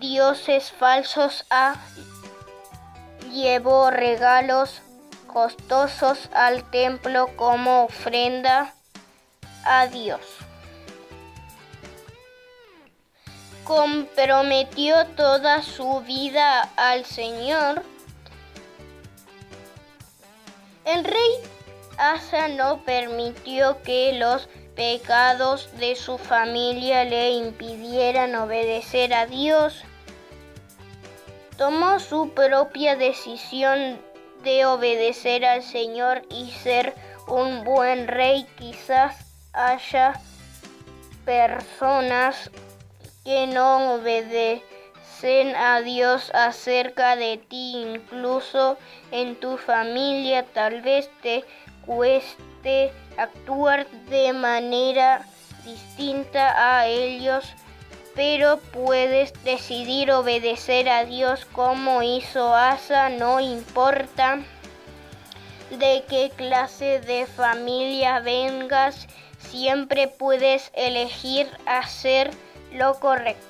dioses 0.00 0.72
falsos 0.72 1.46
a 1.50 1.76
llevó 3.30 3.90
regalos 3.90 4.82
costosos 5.26 6.28
al 6.32 6.68
templo 6.70 7.28
como 7.36 7.84
ofrenda 7.84 8.74
a 9.64 9.86
Dios. 9.86 10.20
Comprometió 13.64 15.06
toda 15.08 15.62
su 15.62 16.00
vida 16.00 16.62
al 16.76 17.04
Señor. 17.04 17.82
El 20.84 21.04
rey 21.04 21.32
Asa 21.98 22.48
no 22.48 22.84
permitió 22.84 23.82
que 23.82 24.12
los 24.14 24.48
pecados 24.74 25.68
de 25.78 25.96
su 25.96 26.16
familia 26.16 27.04
le 27.04 27.30
impidieran 27.32 28.34
obedecer 28.36 29.12
a 29.12 29.26
Dios 29.26 29.82
tomó 31.58 31.98
su 31.98 32.30
propia 32.30 32.94
decisión 32.94 34.00
de 34.44 34.64
obedecer 34.64 35.44
al 35.44 35.62
Señor 35.62 36.22
y 36.30 36.52
ser 36.52 36.94
un 37.26 37.64
buen 37.64 38.06
rey. 38.06 38.46
Quizás 38.56 39.16
haya 39.52 40.14
personas 41.24 42.50
que 43.24 43.48
no 43.48 43.94
obedecen 43.94 45.56
a 45.56 45.80
Dios 45.80 46.30
acerca 46.32 47.16
de 47.16 47.38
ti, 47.38 47.72
incluso 47.76 48.78
en 49.10 49.34
tu 49.34 49.58
familia. 49.58 50.46
Tal 50.54 50.80
vez 50.80 51.10
te 51.22 51.44
cueste 51.84 52.92
actuar 53.16 53.88
de 54.08 54.32
manera 54.32 55.26
distinta 55.64 56.78
a 56.78 56.86
ellos 56.86 57.52
pero 58.18 58.58
puedes 58.72 59.32
decidir 59.44 60.10
obedecer 60.10 60.88
a 60.88 61.04
Dios 61.04 61.44
como 61.52 62.02
hizo 62.02 62.52
Asa, 62.52 63.10
no 63.10 63.38
importa 63.38 64.40
de 65.70 66.02
qué 66.08 66.32
clase 66.34 66.98
de 66.98 67.26
familia 67.26 68.18
vengas, 68.18 69.06
siempre 69.38 70.08
puedes 70.08 70.72
elegir 70.74 71.48
hacer 71.64 72.32
lo 72.72 72.98
correcto. 72.98 73.47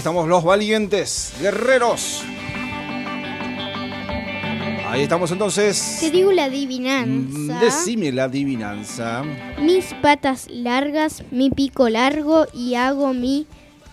Aquí 0.00 0.08
estamos 0.08 0.28
los 0.28 0.42
valientes, 0.42 1.34
guerreros. 1.42 2.22
Ahí 4.88 5.02
estamos 5.02 5.30
entonces. 5.30 5.98
Te 6.00 6.10
digo 6.10 6.32
la 6.32 6.46
Mm, 6.46 6.48
adivinanza. 6.48 7.60
Decime 7.60 8.10
la 8.10 8.24
adivinanza. 8.24 9.22
Mis 9.60 9.92
patas 10.00 10.46
largas, 10.48 11.22
mi 11.30 11.50
pico 11.50 11.90
largo 11.90 12.46
y 12.54 12.76
hago 12.76 13.12
mi 13.12 13.46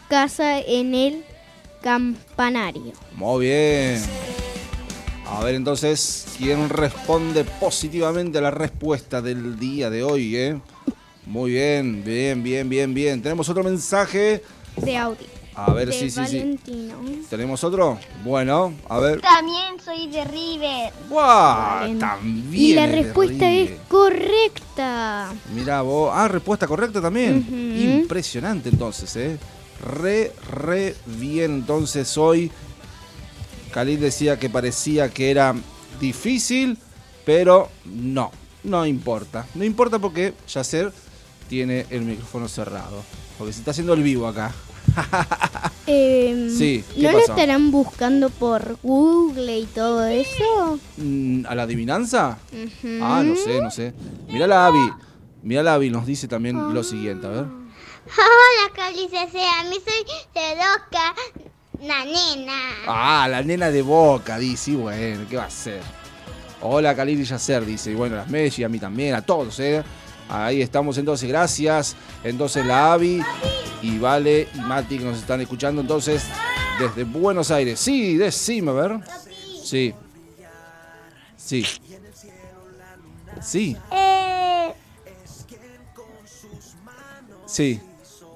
casa 0.07 0.61
en 0.61 0.95
el 0.95 1.25
campanario. 1.81 2.93
Muy 3.13 3.47
bien. 3.47 4.01
A 5.25 5.43
ver 5.43 5.55
entonces, 5.55 6.25
¿quién 6.37 6.69
responde 6.69 7.43
positivamente 7.43 8.37
a 8.37 8.41
la 8.41 8.51
respuesta 8.51 9.21
del 9.21 9.59
día 9.59 9.89
de 9.89 10.03
hoy? 10.03 10.37
Eh? 10.37 10.57
Muy 11.25 11.51
bien, 11.51 12.01
bien, 12.05 12.41
bien, 12.43 12.69
bien, 12.69 12.93
bien. 12.93 13.21
Tenemos 13.21 13.49
otro 13.49 13.61
mensaje. 13.61 14.41
De 14.77 14.95
audio. 14.95 15.36
A 15.57 15.73
ver, 15.73 15.87
de 15.87 15.93
sí, 15.93 16.11
sí, 16.11 16.21
sí. 16.27 16.59
¿Tenemos 17.31 17.63
otro? 17.63 17.97
Bueno, 18.23 18.75
a 18.87 18.99
ver. 18.99 19.21
También 19.21 19.79
soy 19.83 20.07
de 20.07 20.23
River. 20.23 20.93
¡Guau! 21.09 21.85
Bien. 21.85 21.97
También. 21.97 22.53
Y 22.53 22.73
la 22.75 22.85
respuesta 22.85 23.49
es 23.49 23.71
correcta. 23.87 25.33
Mirá 25.55 25.81
vos. 25.81 26.11
Ah, 26.13 26.27
respuesta 26.27 26.67
correcta 26.67 27.01
también. 27.01 27.43
Impresionante 27.75 28.69
entonces, 28.69 29.15
¿eh? 29.15 29.39
Re, 29.83 30.31
re 30.47 30.95
bien. 31.07 31.55
Entonces 31.55 32.15
hoy, 32.19 32.51
Khalil 33.71 33.99
decía 33.99 34.37
que 34.37 34.51
parecía 34.51 35.09
que 35.09 35.31
era 35.31 35.55
difícil, 35.99 36.77
pero 37.25 37.69
no, 37.83 38.29
no 38.63 38.85
importa. 38.85 39.47
No 39.55 39.63
importa 39.63 39.97
porque 39.97 40.35
Yacer 40.47 40.93
tiene 41.49 41.87
el 41.89 42.01
micrófono 42.01 42.47
cerrado. 42.47 43.01
Porque 43.39 43.53
se 43.53 43.59
está 43.59 43.71
haciendo 43.71 43.93
el 43.93 44.03
vivo 44.03 44.27
acá. 44.27 44.53
Em, 45.89 46.49
Sí, 46.49 46.83
¿qué 46.95 47.03
¿No 47.03 47.11
lo 47.13 47.19
pasó? 47.19 47.31
estarán 47.33 47.71
buscando 47.71 48.29
por 48.29 48.77
Google 48.83 49.59
y 49.59 49.65
todo 49.67 50.05
eso? 50.05 50.79
Mm, 50.97 51.45
¿A 51.47 51.55
la 51.55 51.63
adivinanza? 51.63 52.37
Ah, 53.01 53.21
no 53.23 53.35
sé, 53.35 53.61
no 53.61 53.71
sé. 53.71 53.93
Mirá 54.27 54.47
la 54.47 54.65
Abby. 54.67 54.91
Mirá 55.43 55.63
la 55.63 55.75
Abby, 55.75 55.89
nos 55.89 56.05
dice 56.05 56.27
también 56.27 56.73
lo 56.73 56.83
siguiente, 56.83 57.25
a 57.27 57.29
ver. 57.29 57.45
Hola, 58.17 58.73
Cali 58.75 59.07
CC. 59.07 59.39
A 59.59 59.63
mí 59.63 59.75
soy 59.75 60.05
Sedoka, 60.33 61.15
la 61.81 62.03
nena. 62.05 62.59
Ah, 62.87 63.27
la 63.29 63.41
nena 63.41 63.69
de 63.69 63.81
Boca, 63.81 64.37
dice. 64.37 64.71
Y 64.71 64.75
bueno, 64.75 65.25
¿qué 65.29 65.37
va 65.37 65.43
a 65.43 65.47
hacer? 65.47 65.81
Hola, 66.59 66.95
Khalil 66.95 67.21
y 67.21 67.23
Yacer, 67.23 67.65
dice. 67.65 67.91
Y 67.91 67.93
bueno, 67.95 68.15
las 68.15 68.29
Messi, 68.29 68.63
a 68.63 68.69
mí 68.69 68.79
también, 68.79 69.13
a 69.13 69.21
todos, 69.21 69.59
¿eh? 69.59 69.83
Ahí 70.27 70.61
estamos 70.61 70.97
entonces, 70.97 71.29
gracias. 71.29 71.95
Entonces 72.23 72.65
la 72.65 72.93
Avi 72.93 73.21
y 73.81 73.97
Vale 73.99 74.47
y 74.53 74.59
Mati 74.59 74.97
que 74.97 75.05
nos 75.05 75.17
están 75.19 75.41
escuchando 75.41 75.81
entonces 75.81 76.23
desde 76.79 77.03
Buenos 77.03 77.51
Aires. 77.51 77.79
Sí, 77.79 78.17
decime, 78.17 78.71
a 78.71 78.73
ver. 78.73 78.99
Sí. 79.63 79.93
Sí. 81.35 81.65
Sí, 83.41 83.77
Eh, 83.91 84.73
sí. 87.45 87.79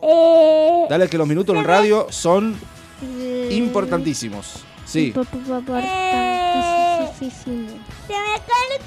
eh, 0.02 0.86
Dale 0.90 1.10
que 1.10 1.18
los 1.18 1.28
minutos 1.28 1.56
en 1.56 1.64
radio 1.64 2.08
son 2.12 2.56
importantísimos. 3.50 4.64
Sí. 4.86 5.12
Pa- 5.12 5.24
pa- 5.24 5.32
pa- 5.32 5.80
Importantísimo. 7.02 7.68
se 7.68 8.14
me 8.14 8.40
cae 8.48 8.76
el 8.76 8.84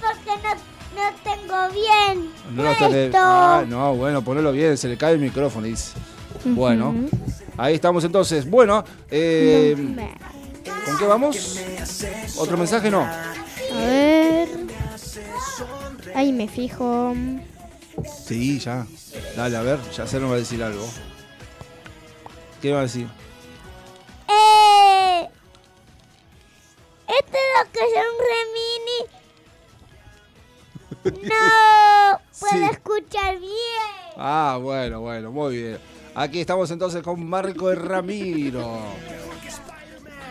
porque 0.00 0.32
no, 0.42 0.71
no 0.94 1.10
tengo 1.22 1.68
bien. 1.70 2.30
No 2.54 2.62
lo 2.62 2.72
tenés-. 2.74 3.12
Ah, 3.14 3.64
no, 3.66 3.94
bueno, 3.94 4.22
ponelo 4.22 4.52
bien, 4.52 4.76
se 4.76 4.88
le 4.88 4.96
cae 4.96 5.14
el 5.14 5.20
micrófono, 5.20 5.66
dice. 5.66 5.92
Bueno, 6.44 6.94
ahí 7.56 7.74
estamos 7.74 8.04
entonces. 8.04 8.48
Bueno, 8.48 8.84
eh, 9.10 9.76
¿con 10.84 10.98
qué 10.98 11.06
vamos? 11.06 11.58
¿Otro 12.36 12.56
mensaje? 12.56 12.90
No. 12.90 13.02
A 13.02 13.86
ver. 13.86 14.48
Ahí 16.14 16.32
me 16.32 16.48
fijo. 16.48 17.14
Sí, 18.26 18.58
ya. 18.58 18.86
Dale, 19.36 19.56
a 19.56 19.62
ver, 19.62 19.78
ya 19.96 20.06
se 20.06 20.18
nos 20.18 20.30
va 20.30 20.34
a 20.34 20.38
decir 20.38 20.62
algo. 20.62 20.86
¿Qué 22.60 22.72
va 22.72 22.80
a 22.80 22.82
decir? 22.82 23.08
Ah, 34.16 34.58
bueno, 34.60 35.00
bueno, 35.00 35.30
muy 35.32 35.56
bien. 35.56 35.78
Aquí 36.14 36.40
estamos 36.40 36.70
entonces 36.70 37.02
con 37.02 37.24
Marco 37.26 37.72
y 37.72 37.74
Ramiro. 37.74 38.78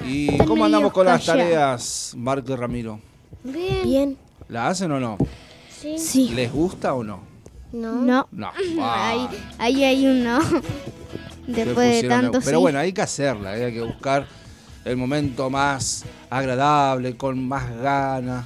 ¿Y 0.05 0.37
cómo 0.39 0.65
andamos 0.65 0.91
con 0.93 1.05
las 1.05 1.25
tareas, 1.25 2.13
Marco 2.17 2.53
y 2.53 2.55
Ramiro? 2.55 2.99
Bien. 3.43 3.83
Bien. 3.83 4.17
¿La 4.49 4.67
hacen 4.67 4.91
o 4.91 4.99
no? 4.99 5.17
Sí. 5.97 6.29
¿Les 6.35 6.51
gusta 6.51 6.93
o 6.93 7.03
no? 7.03 7.21
No. 7.71 8.27
No. 8.31 8.51
Ahí, 8.79 8.79
Ah. 8.79 9.29
ahí 9.57 9.83
hay 9.83 10.05
uno. 10.05 10.39
Le 11.47 11.65
Después 11.65 12.01
de 12.03 12.07
tanto 12.07 12.39
Pero 12.43 12.57
sí. 12.57 12.61
bueno, 12.61 12.79
hay 12.79 12.93
que 12.93 13.01
hacerla, 13.01 13.57
¿eh? 13.57 13.65
hay 13.65 13.73
que 13.73 13.81
buscar 13.81 14.27
el 14.85 14.95
momento 14.97 15.49
más 15.49 16.03
agradable, 16.29 17.17
con 17.17 17.47
más 17.47 17.75
ganas. 17.77 18.45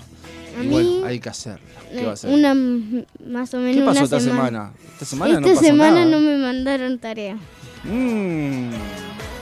A 0.60 0.64
Y 0.64 0.68
bueno, 0.68 1.06
hay 1.06 1.20
que 1.20 1.30
hacerla. 1.30 1.60
¿Qué 1.92 2.00
Eh, 2.02 2.04
va 2.06 2.12
a 2.12 2.14
hacer? 2.14 2.30
Una 2.34 2.54
más 2.54 3.54
o 3.54 3.58
menos 3.58 3.76
¿Qué 3.76 3.82
pasó 3.86 3.92
una 4.00 4.04
esta 4.04 4.20
semana. 4.20 4.46
semana? 4.48 4.74
Esta 4.94 5.06
semana 5.06 5.34
no 5.34 5.40
Esta 5.40 5.50
pasó 5.60 5.66
semana 5.66 5.92
nada. 5.92 6.06
no 6.06 6.20
me 6.22 6.38
mandaron 6.38 7.00
tarea. 7.00 7.36
Mm, 7.84 8.70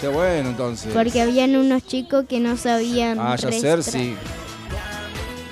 qué 0.02 0.08
bueno 0.08 0.50
entonces. 0.50 0.92
Porque 0.94 1.22
habían 1.22 1.56
unos 1.56 1.86
chicos 1.88 2.26
que 2.28 2.40
no 2.40 2.58
sabían. 2.58 3.18
Ah, 3.20 3.36
ya 3.36 3.52
ser, 3.52 3.84
sí. 3.84 4.16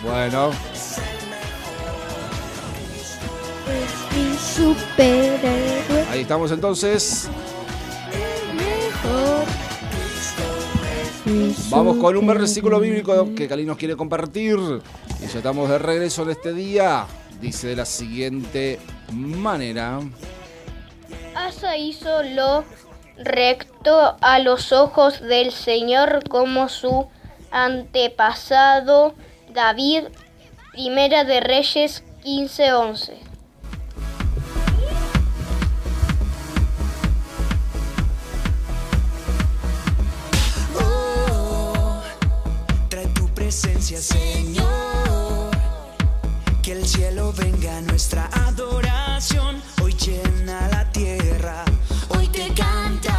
Bueno, 0.04 0.52
ahí 6.12 6.22
estamos 6.22 6.52
entonces. 6.52 7.30
mejor. 8.56 9.71
Vamos 11.70 11.98
con 11.98 12.18
un 12.18 12.28
versículo 12.28 12.80
bíblico 12.80 13.30
que 13.36 13.48
Cali 13.48 13.66
nos 13.66 13.78
quiere 13.78 13.96
compartir. 13.96 14.58
Y 15.22 15.28
ya 15.28 15.38
estamos 15.38 15.70
de 15.70 15.80
regreso 15.80 16.24
en 16.24 16.32
este 16.32 16.54
día. 16.54 17.06
Dice 17.40 17.68
de 17.68 17.76
la 17.76 17.86
siguiente 17.86 18.80
manera. 19.12 20.00
Asa 21.36 21.78
hizo 21.78 22.24
lo 22.24 22.66
recto 23.18 24.18
a 24.20 24.40
los 24.40 24.72
ojos 24.74 25.22
del 25.22 25.52
Señor 25.52 26.28
como 26.30 26.68
su 26.68 27.08
antepasado 27.52 29.16
David. 29.54 30.06
Primera 30.74 31.24
de 31.24 31.40
Reyes 31.40 32.04
15:11. 32.24 33.31
Señor. 44.00 45.52
Que 46.62 46.72
el 46.72 46.88
cielo 46.88 47.34
venga 47.34 47.78
a 47.78 47.82
nuestra 47.82 48.30
adoración. 48.48 49.62
Hoy 49.84 49.94
llena 49.94 50.70
la 50.70 50.90
tierra. 50.92 51.66
Hoy 52.10 52.28
te 52.28 52.54
cantamos, 52.54 53.11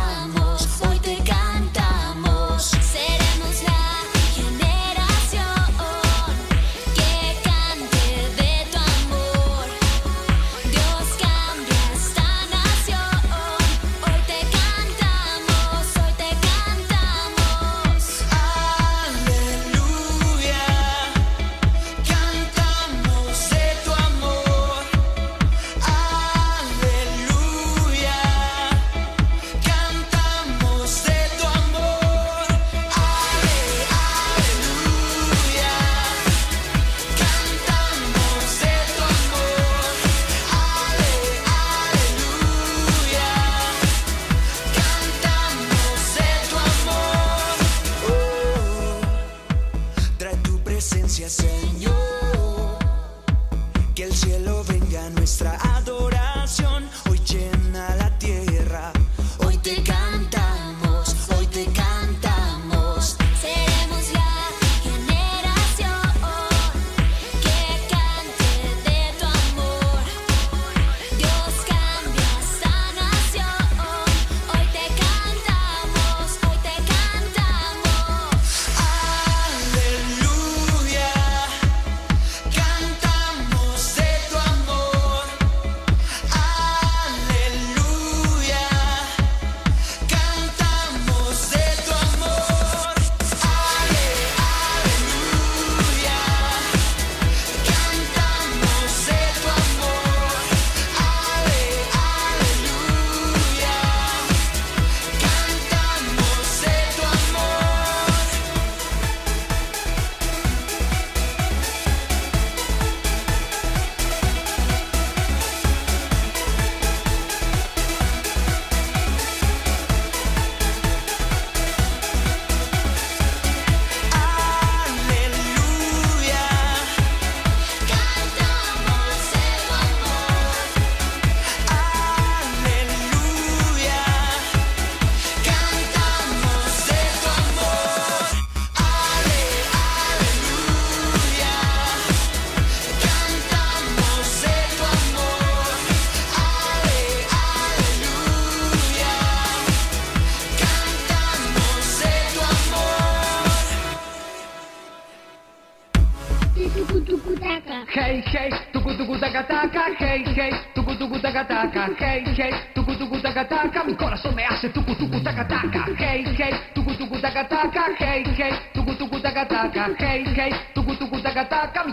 hace 164.63 164.73
tucu 164.73 164.95
tucu 164.95 165.21
taca 165.23 165.45
taca, 165.45 165.85
hey 165.99 166.25
hey, 166.39 166.55
tucu 166.73 166.95
tucu 166.95 167.19
taca 167.21 167.45
taca, 167.45 167.85
hey 167.99 168.23
hey, 168.39 168.55
tucu 168.73 168.95
tucu 168.95 169.19
taca 169.21 169.45
taca, 169.45 169.91
hey 169.99 170.25
hey, 170.37 170.53
tucu 170.73 170.95
tucu 170.95 171.21
taca 171.21 171.45
taca, 171.45 171.85
me 171.85 171.93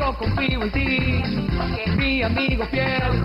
Yo 0.00 0.14
confío 0.14 0.62
en 0.62 0.72
ti, 0.72 1.22
mi 1.98 2.22
amigo 2.22 2.64
fiel, 2.70 3.20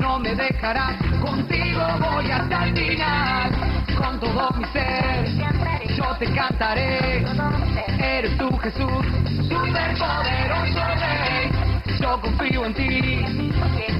no 0.00 0.18
me 0.18 0.34
dejarás, 0.34 0.96
contigo 1.20 1.80
voy 2.00 2.28
hasta 2.28 2.64
el 2.64 2.76
final. 2.76 3.52
Con 3.96 4.18
todo 4.18 4.50
mi 4.58 4.64
ser, 4.72 5.24
yo 5.96 6.04
te 6.18 6.26
cantaré, 6.34 7.24
eres 8.00 8.36
tú 8.36 8.50
Jesús, 8.58 9.06
superpoderoso 9.48 10.80
rey. 10.98 11.52
Yo 12.00 12.20
confío 12.20 12.66
en 12.66 12.74
ti, 12.74 13.24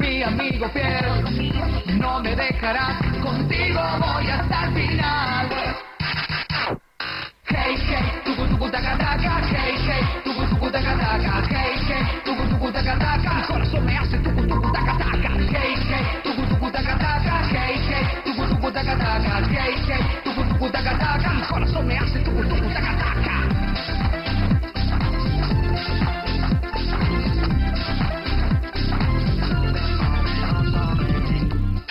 mi 0.01 0.23
amigo 0.25 0.69
fiel, 0.71 1.63
no 2.01 2.19
me 2.21 2.35
dejarás, 2.35 3.01
contigo 3.23 3.81
voy 4.01 4.27
hasta 4.27 4.65
el 4.65 4.75
final. 4.75 5.49
Hey, 7.47 7.77
hey, 7.79 8.23
tucu 8.25 8.71
taca 8.71 8.99
taca, 8.99 9.41
hey, 9.53 9.77
hey, 9.87 10.22
taca 10.83 10.97
taca, 10.99 11.43
hey, 11.49 11.75
hey, 11.89 12.05
tucu 12.25 12.45
tucu 12.51 12.73
taca 12.73 12.97
taca, 12.99 13.35
mi 13.35 13.43
corazón 13.43 13.85
me 13.85 13.97
hace 13.97 14.19
tucu 14.19 14.47
tucu 14.47 14.73
taca 14.73 14.95
taca, 14.99 15.31
hey, 15.55 15.75
hey, 15.91 16.05
tucu 16.25 16.43
tucu 16.49 16.71
taca 16.71 16.95
taca, 16.99 17.35
hey, 17.53 17.77
hey, 17.89 18.05
tucu 18.25 18.43
tucu 18.49 18.71
taca 18.73 18.97
taca, 18.97 19.35
hey, 19.47 19.75
hey, 19.89 20.03
tucu 20.25 20.43
tucu 20.49 20.71
taca 20.71 20.99
taca, 20.99 21.31
mi 21.35 21.43
corazón 21.43 21.87
me 21.87 21.99
hace 21.99 22.19
tucu 22.21 22.43
tucu 22.49 22.69
taca 22.75 22.93
taca. 22.99 23.37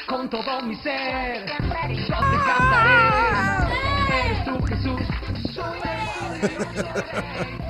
con 0.07 0.29
todo 0.29 0.61
mi 0.63 0.75
ser. 0.75 1.45
Yo 1.47 2.17
te 2.19 2.37
cantaré, 2.45 2.99
eres 4.09 4.45
tú 4.45 4.61
Jesús. 4.67 5.01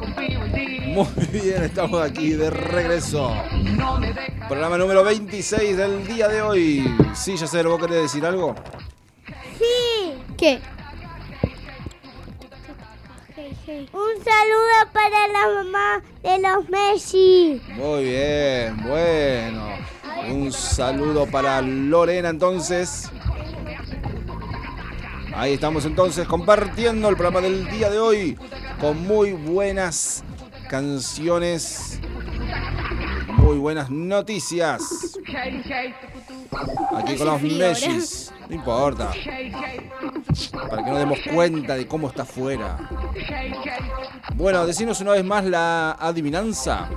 Muy 0.00 1.06
bien, 1.30 1.62
estamos 1.62 2.00
aquí 2.02 2.30
de 2.30 2.50
regreso. 2.50 3.32
Programa 4.48 4.78
número 4.78 5.04
26 5.04 5.76
del 5.76 6.06
día 6.06 6.26
de 6.28 6.42
hoy. 6.42 6.96
Sí, 7.14 7.36
ya 7.36 7.46
sé, 7.46 7.62
¿vos 7.62 7.78
querés 7.78 8.02
decir 8.02 8.24
algo? 8.24 8.54
Sí. 9.58 10.14
¿Qué? 10.36 10.60
Un 13.92 14.24
saludo 14.24 14.92
para 14.92 15.28
la 15.28 15.62
mamá 15.62 16.02
de 16.22 16.38
los 16.40 16.68
Messi. 16.68 17.62
Muy 17.76 18.04
bien, 18.04 18.76
bueno. 18.82 19.68
Un 20.28 20.50
saludo 20.50 21.26
para 21.26 21.60
Lorena 21.60 22.30
entonces. 22.30 23.10
Ahí 25.34 25.54
estamos 25.54 25.84
entonces 25.84 26.26
compartiendo 26.26 27.08
el 27.08 27.16
programa 27.16 27.40
del 27.40 27.70
día 27.70 27.90
de 27.90 27.98
hoy 27.98 28.36
con 28.80 29.06
muy 29.06 29.32
buenas 29.32 30.24
canciones, 30.68 32.00
muy 33.28 33.58
buenas 33.58 33.90
noticias. 33.90 35.18
Aquí 36.96 37.16
con 37.16 37.26
los. 37.26 37.42
Messis. 37.42 38.32
No 38.48 38.54
importa. 38.54 39.12
Para 40.68 40.84
que 40.84 40.90
nos 40.90 40.98
demos 40.98 41.18
cuenta 41.32 41.74
de 41.76 41.86
cómo 41.86 42.08
está 42.08 42.24
hey. 42.34 43.52
Bueno, 44.34 44.66
decinos 44.66 45.00
una 45.00 45.12
vez 45.12 45.24
más 45.24 45.44
la 45.44 45.92
adivinanza. 45.92 46.88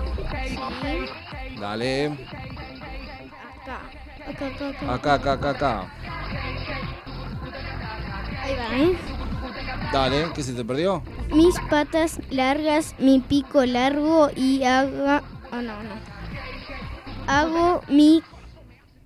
Dale. 1.60 2.18
Acá, 4.26 4.46
acá, 4.48 4.70
acá. 4.70 4.94
Acá, 4.94 5.14
acá, 5.14 5.32
acá, 5.34 5.50
acá. 5.50 5.88
Ahí 8.42 8.56
va, 8.56 8.78
¿eh? 8.78 8.98
Dale, 9.92 10.32
¿qué 10.34 10.44
se 10.44 10.54
te 10.54 10.66
perdió? 10.66 11.04
Mis 11.32 11.56
patas 11.70 12.20
largas, 12.30 12.96
mi 13.00 13.20
pico 13.20 13.66
largo 13.66 14.30
y 14.36 14.64
haga... 14.64 15.24
Oh, 15.52 15.62
no, 15.62 15.84
no. 15.84 15.96
Hago 17.28 17.82
mi 17.88 18.22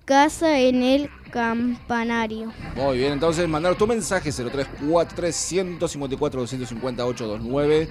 casa 0.04 0.58
en 0.58 0.82
el 0.82 1.10
campanario. 1.30 2.52
Muy 2.74 2.98
bien, 2.98 3.12
entonces 3.12 3.46
mandar 3.48 3.76
tu 3.76 3.86
mensaje 3.86 4.32
0343 4.32 5.34
154 5.34 6.40
250 6.40 7.06
829 7.06 7.88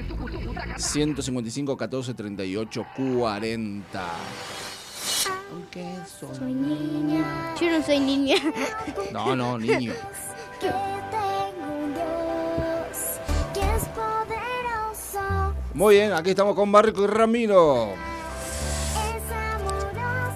155 0.77 1.77
14 1.77 2.13
38 2.13 2.85
40. 2.95 4.11
Soy 6.37 6.53
niña. 6.53 7.55
Yo 7.59 7.71
no 7.71 7.85
soy 7.85 7.99
niña. 7.99 8.35
No, 9.11 9.35
no, 9.35 9.57
niño. 9.57 9.93
Muy 15.77 15.93
bien, 15.95 16.11
aquí 16.13 16.31
estamos 16.31 16.55
con 16.55 16.71
Barrico 16.71 17.03
y 17.03 17.07
Ramiro. 17.07 17.89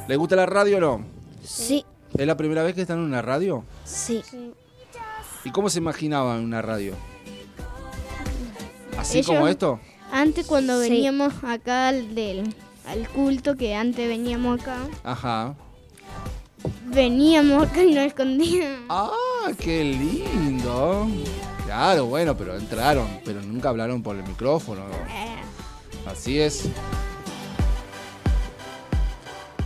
¿Le 0.08 0.15
gusta 0.15 0.36
la 0.36 0.45
radio 0.45 0.77
o 0.77 0.80
no? 0.80 1.06
Sí, 1.43 1.84
¿Es 2.15 2.27
la 2.27 2.38
primera 2.38 2.62
vez 2.63 2.75
que 2.75 2.82
están 2.82 2.99
en 2.99 3.06
una 3.06 3.21
radio? 3.21 3.63
sí. 3.84 4.21
¿Y 5.43 5.49
cómo 5.49 5.71
se 5.71 5.80
imaginaban 5.80 6.38
en 6.38 6.45
una 6.45 6.62
radio? 6.62 6.93
¿Así 8.99 9.17
Ellos- 9.17 9.27
como 9.27 9.47
esto? 9.47 9.80
Antes 10.12 10.45
cuando 10.45 10.80
Sí. 10.84 10.89
veníamos 10.91 11.34
acá 11.43 11.88
al, 11.88 12.13
del, 12.13 12.54
al 12.86 13.10
culto, 13.10 13.56
que 13.56 13.73
antes 13.73 14.08
veníamos 14.08 14.62
acá, 14.62 14.77
Ajá. 15.04 15.56
veníamos 16.93 17.67
acá 17.67 17.82
y 17.84 17.95
nos 17.95 18.06
escondíamos. 18.06 18.86
¡Ah, 18.89 19.49
qué 19.58 19.84
lindo! 19.84 21.08
Claro, 21.71 22.05
bueno, 22.07 22.36
pero 22.36 22.57
entraron, 22.57 23.07
pero 23.23 23.41
nunca 23.41 23.69
hablaron 23.69 24.03
por 24.03 24.17
el 24.17 24.23
micrófono. 24.23 24.81
Así 26.05 26.38
es. 26.38 26.65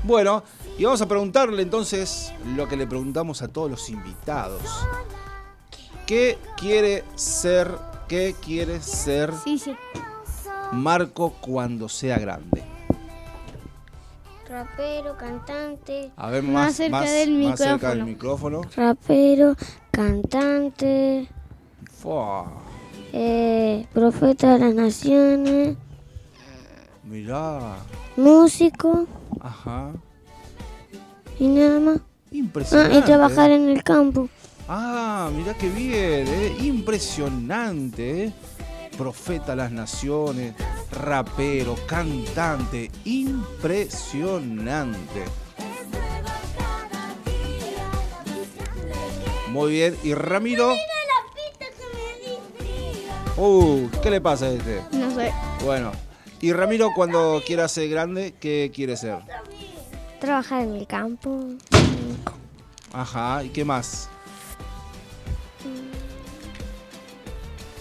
Bueno, 0.03 0.43
y 0.77 0.83
vamos 0.83 1.01
a 1.01 1.07
preguntarle 1.07 1.63
entonces 1.63 2.31
lo 2.55 2.67
que 2.67 2.77
le 2.77 2.85
preguntamos 2.85 3.41
a 3.41 3.47
todos 3.47 3.71
los 3.71 3.89
invitados. 3.89 4.61
¿Qué 6.05 6.37
quiere 6.57 7.03
ser, 7.15 7.71
qué 8.07 8.35
quiere 8.39 8.81
ser 8.83 9.33
sí, 9.43 9.57
sí. 9.57 9.75
Marco 10.73 11.31
cuando 11.41 11.89
sea 11.89 12.19
grande? 12.19 12.63
Rapero, 14.47 15.17
cantante, 15.17 16.11
A 16.15 16.29
ver, 16.29 16.43
Más 16.43 16.53
más, 16.53 16.75
cerca 16.75 16.91
más- 16.99 17.09
del 17.11 17.31
más 17.47 17.57
cerca 17.57 17.89
del 17.89 18.05
micrófono. 18.05 18.61
rapero, 18.75 19.55
cantante, 19.89 21.27
eh, 23.13 23.85
profeta 23.93 24.53
de 24.53 24.59
las 24.59 24.73
naciones, 24.75 25.75
mirá. 27.03 27.77
músico 28.15 29.07
Ajá. 29.39 29.91
y 31.39 31.47
nada 31.47 31.79
más. 31.79 31.97
Ah, 31.97 32.01
Impresionante. 32.31 32.97
y 32.97 33.01
trabajar 33.01 33.51
en 33.51 33.69
el 33.69 33.83
campo. 33.83 34.27
Ah, 34.67 35.29
mirá 35.35 35.53
qué 35.53 35.69
bien, 35.69 36.27
¿eh? 36.27 36.55
impresionante. 36.61 38.25
¿eh? 38.25 38.33
Profeta 38.97 39.51
de 39.51 39.57
las 39.57 39.71
naciones, 39.71 40.53
rapero, 40.91 41.75
cantante, 41.87 42.89
impresionante. 43.05 45.23
Muy 49.49 49.71
bien, 49.71 49.95
y 50.03 50.13
Ramiro. 50.13 50.73
Uh, 53.37 53.89
¿qué 54.01 54.09
le 54.09 54.21
pasa 54.21 54.45
a 54.45 54.49
este? 54.49 54.81
No 54.91 55.13
sé. 55.13 55.33
Bueno, 55.63 55.91
y 56.39 56.53
Ramiro 56.53 56.91
cuando 56.95 57.41
quiera 57.45 57.67
ser 57.67 57.89
grande, 57.89 58.33
¿qué 58.39 58.71
quiere 58.73 58.95
ser? 58.95 59.17
Trabajar 60.19 60.63
en 60.63 60.75
el 60.75 60.87
campo. 60.87 61.43
Ajá, 62.93 63.43
¿y 63.43 63.49
qué 63.49 63.65
más? 63.65 64.09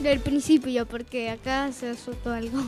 Del 0.00 0.18
principio, 0.20 0.86
porque 0.86 1.30
acá 1.30 1.70
se 1.72 1.90
asustó 1.90 2.32
algo. 2.32 2.58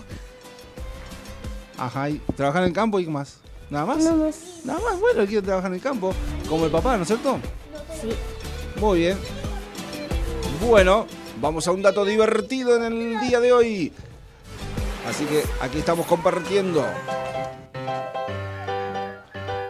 Ajá, 1.77 2.09
y 2.09 2.19
trabajar 2.37 2.63
en 2.63 2.69
el 2.69 2.75
campo 2.75 3.01
y 3.01 3.05
qué 3.05 3.11
más. 3.11 3.41
¿Nada 3.69 3.85
más? 3.85 3.99
Nada 3.99 4.17
más. 4.17 4.37
Nada 4.65 4.79
más, 4.79 5.01
bueno, 5.01 5.27
quiere 5.27 5.43
trabajar 5.43 5.73
en 5.73 5.75
el 5.75 5.83
campo, 5.83 6.15
como 6.49 6.65
el 6.65 6.71
papá, 6.71 6.97
¿no 6.97 7.03
es 7.03 7.09
cierto? 7.09 7.39
Sí. 8.01 8.11
Muy 8.81 9.01
bien. 9.01 9.19
Bueno, 10.61 11.07
vamos 11.37 11.69
a 11.69 11.73
un 11.73 11.83
dato 11.83 12.05
divertido 12.05 12.77
en 12.77 12.85
el 12.85 13.21
día 13.21 13.41
de 13.41 13.53
hoy. 13.53 13.93
Así 15.09 15.25
que 15.27 15.45
aquí 15.61 15.79
estamos 15.79 16.07
compartiendo. 16.07 16.85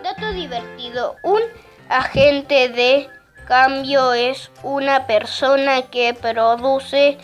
Dato 0.03 0.33
divertido. 0.33 1.17
Un 1.23 1.41
agente 1.89 2.69
de 2.69 3.09
cambio 3.47 4.13
es 4.13 4.51
una 4.63 5.07
persona 5.07 5.83
que 5.83 6.15
produce 6.15 7.19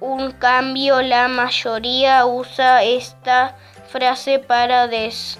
un 0.00 0.32
cambio. 0.32 1.02
La 1.02 1.28
mayoría 1.28 2.24
usa 2.26 2.82
esta 2.84 3.56
frase 3.88 4.38
para 4.38 4.86
describir 4.86 5.34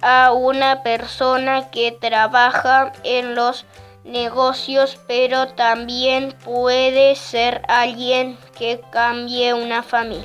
a 0.00 0.32
una 0.32 0.82
persona 0.82 1.70
que 1.70 1.92
trabaja 1.92 2.92
en 3.02 3.34
los 3.34 3.64
negocios, 4.04 4.98
pero 5.06 5.48
también 5.48 6.34
puede 6.44 7.16
ser 7.16 7.62
alguien 7.68 8.38
que 8.58 8.80
cambie 8.92 9.54
una 9.54 9.82
familia. 9.82 10.24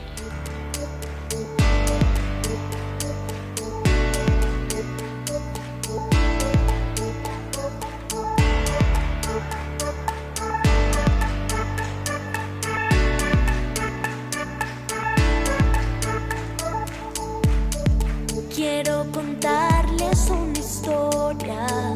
Quiero 18.54 19.06
contarles 19.14 20.30
una 20.30 20.60
historia 20.60 21.96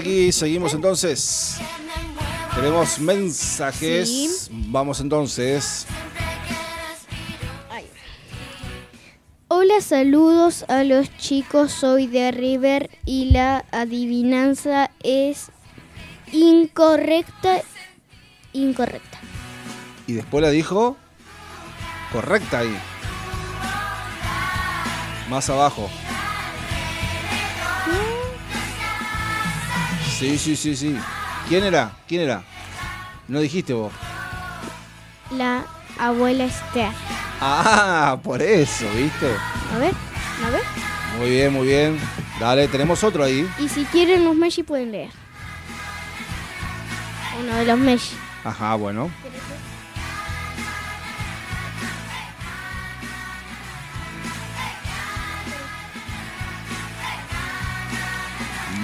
aquí 0.00 0.32
seguimos 0.32 0.74
entonces. 0.74 1.58
Tenemos 2.54 2.98
mensajes. 2.98 4.08
Sí. 4.08 4.48
Vamos 4.50 5.00
entonces. 5.00 5.86
Hola, 9.48 9.80
saludos 9.80 10.64
a 10.68 10.84
los 10.84 11.16
chicos. 11.18 11.72
Soy 11.72 12.06
de 12.06 12.30
River 12.30 12.90
y 13.04 13.30
la 13.30 13.64
adivinanza 13.72 14.90
es 15.02 15.50
incorrecta. 16.32 17.62
Incorrecta. 18.52 19.20
Y 20.06 20.14
después 20.14 20.42
la 20.42 20.50
dijo 20.50 20.96
correcta 22.12 22.60
ahí. 22.60 22.76
Más 25.28 25.48
abajo. 25.50 25.88
Sí, 30.20 30.36
sí, 30.36 30.54
sí, 30.54 30.76
sí. 30.76 30.94
¿Quién 31.48 31.64
era? 31.64 31.92
¿Quién 32.06 32.20
era? 32.20 32.42
No 33.26 33.40
dijiste 33.40 33.72
vos. 33.72 33.90
La 35.30 35.64
abuela 35.98 36.44
Esther. 36.44 36.92
Ah, 37.40 38.18
por 38.22 38.42
eso, 38.42 38.84
¿viste? 38.94 39.34
A 39.74 39.78
ver, 39.78 39.94
a 40.44 40.50
ver. 40.50 40.60
Muy 41.18 41.30
bien, 41.30 41.50
muy 41.54 41.66
bien. 41.66 41.98
Dale, 42.38 42.68
tenemos 42.68 43.02
otro 43.02 43.24
ahí. 43.24 43.48
Y 43.58 43.70
si 43.70 43.86
quieren 43.86 44.26
los 44.26 44.36
Messi 44.36 44.62
pueden 44.62 44.92
leer. 44.92 45.08
Uno 47.40 47.54
de 47.54 47.64
los 47.64 47.78
Messi. 47.78 48.14
Ajá, 48.44 48.74
bueno. 48.74 49.10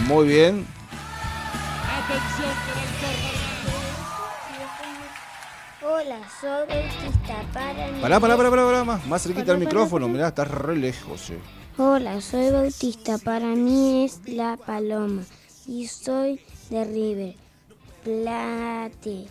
Muy 0.06 0.26
bien. 0.26 0.75
Hola, 5.96 6.20
soy 6.40 6.66
Bautista 6.68 7.42
para 7.54 7.86
mí. 7.90 8.00
Pará, 8.02 8.20
pará, 8.20 8.36
pará, 8.36 8.50
pará, 8.50 8.64
pará, 8.66 8.84
más, 8.84 9.06
más 9.06 9.22
cerquita 9.22 9.52
del 9.52 9.60
micrófono. 9.60 10.08
Mirá, 10.08 10.28
estás 10.28 10.46
re 10.48 10.76
lejos. 10.76 11.30
eh. 11.30 11.38
Hola, 11.78 12.20
soy 12.20 12.50
Bautista. 12.50 13.16
Para 13.16 13.46
mí 13.46 14.04
es 14.04 14.20
la 14.26 14.58
paloma. 14.58 15.22
Y 15.66 15.86
soy 15.88 16.40
de 16.68 16.84
River 16.84 17.34
Plate, 18.04 19.26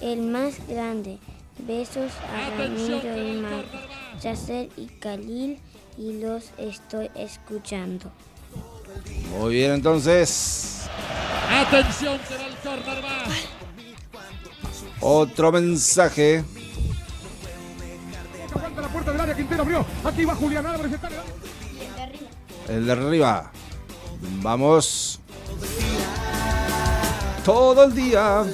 el 0.00 0.22
más 0.22 0.64
grande. 0.68 1.18
Besos 1.58 2.12
a 2.32 2.56
Ramiro 2.56 3.16
y 3.16 3.32
Marcos, 3.40 3.80
Yacer 4.22 4.68
y 4.76 4.86
Khalil. 4.86 5.58
Y 5.96 6.20
los 6.20 6.50
estoy 6.58 7.10
escuchando. 7.16 8.12
Muy 9.36 9.54
bien, 9.54 9.72
entonces. 9.72 10.88
Atención, 11.50 12.20
será 12.28 12.46
el 12.46 12.54
córner 12.56 13.02
más. 13.02 13.57
Otro 15.00 15.52
mensaje. 15.52 16.44
Aguanta 18.54 18.80
la 18.80 18.88
puerta 18.88 19.12
del 19.12 19.20
área, 19.20 19.36
Quintero 19.36 19.62
abrió. 19.62 19.86
Aquí 20.04 20.24
va 20.24 20.34
Julián 20.34 20.66
Álvarez. 20.66 20.92
Está 20.92 21.08
El 22.68 22.86
de 22.86 22.92
arriba. 22.92 23.52
Vamos. 24.42 25.20
Todo 27.44 27.84
el 27.84 27.94
día. 27.94 28.44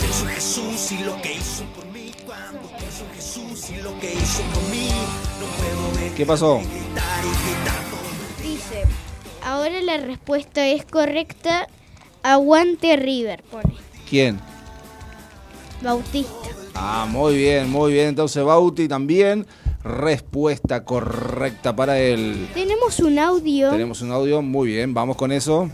Pienso 0.00 0.28
en 0.28 0.34
Jesús 0.34 0.92
y 0.92 1.04
lo 1.04 1.20
que 1.20 1.34
hizo 1.34 1.64
por 1.74 1.84
mí. 1.86 2.12
Cuando 2.26 2.68
pienso 2.78 3.04
en 3.04 3.14
Jesús 3.14 3.70
y 3.70 3.82
lo 3.82 3.98
que 4.00 4.14
hizo 4.14 4.42
por 4.54 4.62
mí, 4.70 4.88
no 5.38 5.46
puedo 5.46 5.92
dejar 5.98 6.16
¿Qué 6.16 6.26
pasó? 6.26 6.60
Dice, 8.42 8.84
ahora 9.44 9.80
la 9.82 9.98
respuesta 9.98 10.66
es 10.66 10.84
correcta. 10.84 11.68
Aguante 12.22 12.96
River, 12.96 13.42
pone. 13.44 13.74
¿Quién? 14.08 14.40
Bautista. 15.82 16.32
Ah, 16.74 17.06
muy 17.08 17.36
bien, 17.36 17.70
muy 17.70 17.92
bien. 17.92 18.08
Entonces, 18.08 18.42
Bauti 18.44 18.88
también. 18.88 19.46
Respuesta 19.82 20.84
correcta 20.84 21.74
para 21.74 21.98
él. 21.98 22.50
Tenemos 22.52 23.00
un 23.00 23.18
audio. 23.18 23.70
Tenemos 23.70 24.02
un 24.02 24.12
audio, 24.12 24.42
muy 24.42 24.68
bien, 24.68 24.92
vamos 24.92 25.16
con 25.16 25.32
eso. 25.32 25.70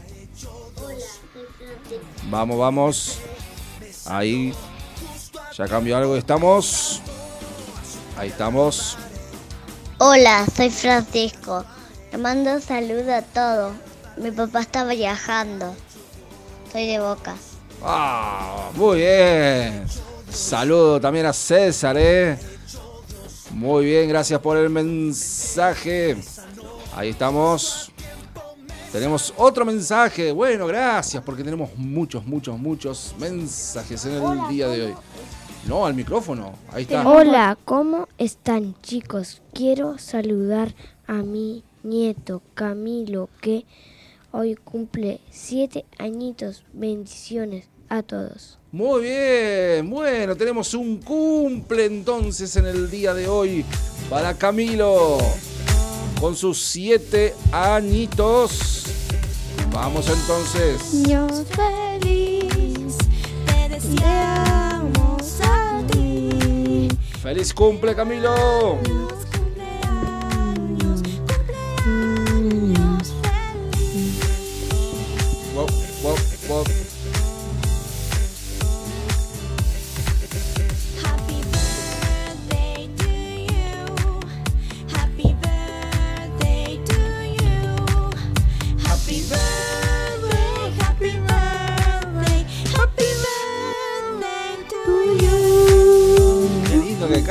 Vamos, 2.30 2.58
vamos. 2.58 3.18
Ahí. 4.06 4.52
Ya 5.56 5.66
cambió 5.66 5.96
algo, 5.96 6.16
estamos. 6.16 7.00
Ahí 8.16 8.28
estamos. 8.28 8.96
Hola, 9.98 10.46
soy 10.54 10.70
Francisco. 10.70 11.64
Le 12.12 12.18
mando 12.18 12.52
un 12.52 12.60
saludo 12.60 13.14
a 13.14 13.22
todos. 13.22 13.74
Mi 14.16 14.30
papá 14.30 14.60
estaba 14.60 14.92
viajando. 14.92 15.74
Soy 16.76 16.88
de 16.88 16.98
Boca. 17.00 17.34
Ah, 17.82 18.68
muy 18.74 18.98
bien. 18.98 19.86
Saludo 20.28 21.00
también 21.00 21.24
a 21.24 21.32
César, 21.32 21.96
¿eh? 21.98 22.38
Muy 23.52 23.86
bien, 23.86 24.06
gracias 24.10 24.38
por 24.40 24.58
el 24.58 24.68
mensaje. 24.68 26.18
Ahí 26.94 27.08
estamos. 27.08 27.90
Tenemos 28.92 29.32
otro 29.38 29.64
mensaje. 29.64 30.32
Bueno, 30.32 30.66
gracias, 30.66 31.22
porque 31.24 31.42
tenemos 31.42 31.70
muchos, 31.78 32.26
muchos, 32.26 32.58
muchos 32.58 33.14
mensajes 33.18 34.04
en 34.04 34.22
el 34.22 34.48
día 34.50 34.68
de 34.68 34.82
hoy. 34.82 34.94
No, 35.66 35.86
al 35.86 35.94
micrófono. 35.94 36.52
Ahí 36.70 36.82
está. 36.82 37.08
Hola, 37.08 37.56
¿cómo 37.64 38.06
están 38.18 38.74
chicos? 38.82 39.40
Quiero 39.54 39.96
saludar 39.96 40.74
a 41.06 41.14
mi 41.14 41.64
nieto 41.82 42.42
Camilo 42.52 43.30
que 43.40 43.64
hoy 44.36 44.54
cumple 44.54 45.20
siete 45.30 45.86
añitos. 45.98 46.64
Bendiciones 46.72 47.68
a 47.88 48.02
todos. 48.02 48.58
Muy 48.70 49.02
bien, 49.02 49.88
bueno, 49.88 50.36
tenemos 50.36 50.74
un 50.74 50.98
cumple 50.98 51.86
entonces 51.86 52.54
en 52.56 52.66
el 52.66 52.90
día 52.90 53.14
de 53.14 53.28
hoy 53.28 53.64
para 54.10 54.34
Camilo 54.34 55.18
con 56.20 56.36
sus 56.36 56.62
siete 56.62 57.34
añitos. 57.50 58.84
Vamos 59.72 60.06
entonces. 60.08 60.82
Feliz, 61.54 62.96
te 63.46 63.68
deseamos 63.70 65.40
a 65.42 65.82
ti. 65.90 66.88
¡Feliz 67.22 67.54
cumple, 67.54 67.94
Camilo! 67.94 68.78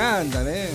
Cantan, 0.05 0.47
¿eh? 0.47 0.69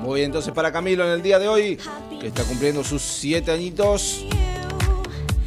Muy 0.00 0.20
bien, 0.20 0.26
entonces 0.26 0.52
para 0.52 0.70
Camilo 0.70 1.04
en 1.04 1.12
el 1.12 1.22
día 1.22 1.38
de 1.38 1.48
hoy, 1.48 1.78
que 2.20 2.26
está 2.26 2.42
cumpliendo 2.44 2.84
sus 2.84 3.00
siete 3.00 3.50
añitos, 3.50 4.26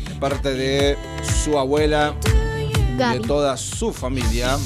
de 0.09 0.15
parte 0.19 0.55
de 0.55 0.97
su 1.43 1.59
abuela 1.59 2.15
y 2.57 2.97
Gaby. 2.97 3.19
de 3.19 3.27
toda 3.27 3.57
su 3.57 3.93
familia. 3.93 4.57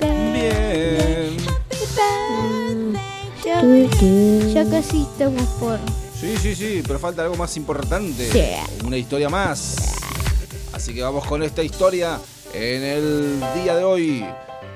Bien. 0.00 1.36
Ya, 3.44 3.62
ya 4.52 4.70
casi 4.70 5.02
estamos 5.02 5.46
por. 5.60 5.78
Sí, 6.22 6.36
sí, 6.36 6.54
sí, 6.54 6.82
pero 6.86 7.00
falta 7.00 7.22
algo 7.22 7.34
más 7.34 7.56
importante. 7.56 8.30
Sí. 8.30 8.84
Una 8.86 8.96
historia 8.96 9.28
más. 9.28 9.96
Así 10.72 10.94
que 10.94 11.02
vamos 11.02 11.26
con 11.26 11.42
esta 11.42 11.64
historia 11.64 12.20
en 12.54 12.84
el 12.84 13.40
día 13.56 13.74
de 13.74 13.82
hoy, 13.82 14.24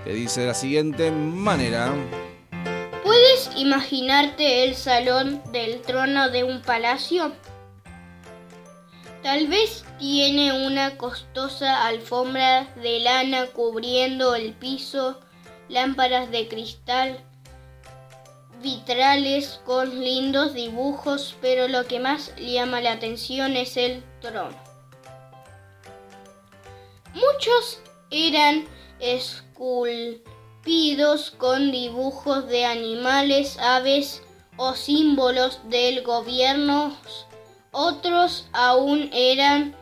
que 0.03 0.12
dice 0.12 0.40
de 0.40 0.49
la 0.49 0.55
siguiente 0.55 1.12
manera. 1.12 1.94
¿Puedes 3.05 3.49
imaginarte 3.55 4.64
el 4.64 4.74
salón 4.74 5.40
del 5.53 5.82
trono 5.82 6.30
de 6.30 6.42
un 6.42 6.62
palacio? 6.62 7.30
Tal 9.22 9.47
vez 9.47 9.84
tiene 10.01 10.66
una 10.66 10.97
costosa 10.97 11.86
alfombra 11.86 12.74
de 12.82 12.99
lana 12.99 13.47
cubriendo 13.55 14.34
el 14.34 14.53
piso, 14.53 15.20
lámparas 15.68 16.28
de 16.32 16.49
cristal, 16.49 17.24
vitrales 18.62 19.61
con 19.64 20.02
lindos 20.02 20.54
dibujos, 20.54 21.36
pero 21.40 21.68
lo 21.68 21.86
que 21.86 22.00
más 22.00 22.34
llama 22.36 22.80
la 22.80 22.92
atención 22.92 23.57
es 23.57 23.76
el 23.76 24.02
trono. 24.20 24.57
Muchos 27.14 27.80
eran 28.11 28.66
esculpidos 29.00 30.22
con 31.30 31.70
dibujos 31.72 32.46
de 32.48 32.64
animales, 32.66 33.59
aves 33.59 34.22
o 34.57 34.74
símbolos 34.74 35.61
del 35.68 36.02
gobierno. 36.02 36.96
Otros 37.72 38.46
aún 38.52 39.11
eran 39.12 39.74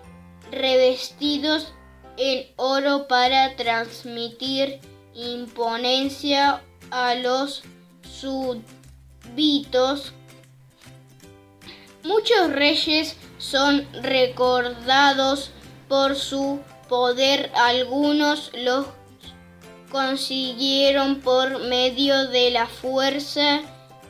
revestidos 0.51 1.73
en 2.17 2.47
oro 2.57 3.09
para 3.09 3.57
transmitir 3.57 4.81
imponencia 5.15 6.63
a 6.91 7.15
los 7.15 7.63
súbditos. 8.25 10.15
Muchos 12.05 12.53
reyes 12.53 13.17
son 13.37 13.87
recordados 14.03 15.51
por 15.89 16.17
su 16.17 16.61
poder, 16.89 17.51
algunos 17.55 18.51
los 18.55 18.87
consiguieron 19.91 21.21
por 21.21 21.61
medio 21.65 22.29
de 22.29 22.51
la 22.51 22.67
fuerza 22.67 23.61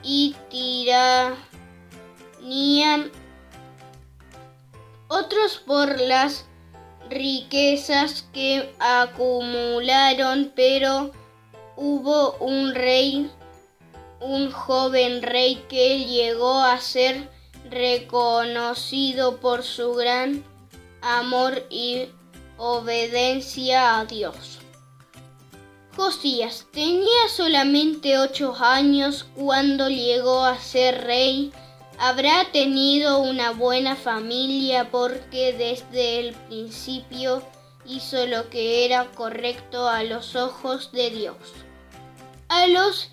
y 0.05 0.37
tiranía, 0.49 1.37
otros 5.09 5.57
por 5.67 6.01
las 6.01 6.47
riquezas 7.11 8.29
que 8.33 8.73
acumularon, 8.79 10.53
pero 10.55 11.11
hubo 11.77 12.35
un 12.39 12.75
rey, 12.75 13.31
un 14.25 14.51
joven 14.51 15.21
rey 15.21 15.63
que 15.69 16.05
llegó 16.07 16.61
a 16.61 16.81
ser 16.81 17.29
reconocido 17.71 19.39
por 19.39 19.63
su 19.63 19.93
gran 19.93 20.43
amor 21.03 21.63
y 21.69 22.07
obediencia 22.57 23.99
a 23.99 24.07
Dios. 24.07 24.61
Josías 25.95 26.67
tenía 26.73 27.29
solamente 27.29 28.19
ocho 28.19 28.57
años 28.59 29.27
cuando 29.37 29.91
llegó 29.91 30.45
a 30.45 30.59
ser 30.59 31.05
rey. 31.05 31.53
Habrá 31.99 32.51
tenido 32.51 33.19
una 33.19 33.53
buena 33.53 33.95
familia 33.95 34.91
porque 34.91 35.53
desde 35.53 36.21
el 36.21 36.35
principio 36.35 37.43
hizo 37.87 38.27
lo 38.27 38.49
que 38.49 38.87
era 38.87 39.11
correcto 39.13 39.87
a 39.87 40.03
los 40.03 40.35
ojos 40.35 40.91
de 40.93 41.11
Dios. 41.11 41.37
A 42.49 42.67
los 42.67 43.11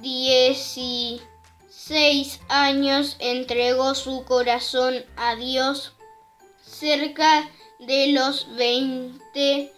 16 0.00 2.40
años 2.48 3.16
entregó 3.18 3.94
su 3.94 4.24
corazón 4.24 5.04
a 5.16 5.36
Dios. 5.36 5.92
Cerca 6.62 7.50
de 7.78 8.08
los 8.08 8.54
20 8.56 9.72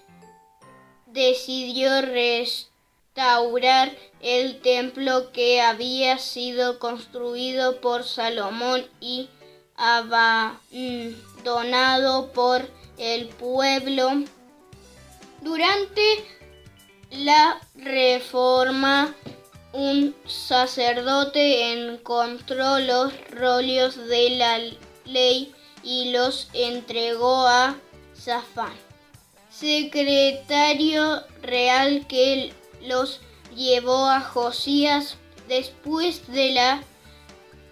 decidió 1.07 2.03
restaurar 2.03 3.97
el 4.21 4.61
templo 4.61 5.33
que 5.33 5.61
había 5.61 6.19
sido 6.19 6.79
construido 6.79 7.81
por 7.81 8.05
Salomón 8.05 8.87
y 9.01 9.29
abandonado 9.77 12.33
por 12.33 12.71
el 12.99 13.27
pueblo. 13.29 14.25
Durante 15.41 16.25
la 17.11 17.61
reforma, 17.75 19.15
un 19.73 20.15
sacerdote 20.27 21.73
encontró 21.73 22.79
los 22.79 23.13
rollos 23.31 23.97
de 23.97 24.31
la 24.31 24.59
ley 25.07 25.55
y 25.83 26.11
los 26.13 26.49
entregó 26.53 27.47
a 27.47 27.77
Zafán, 28.15 28.75
secretario 29.51 31.23
real 31.41 32.07
que 32.07 32.53
los 32.83 33.21
llevó 33.57 34.07
a 34.07 34.21
Josías. 34.21 35.17
Después 35.49 36.29
de 36.29 36.53
la 36.53 36.83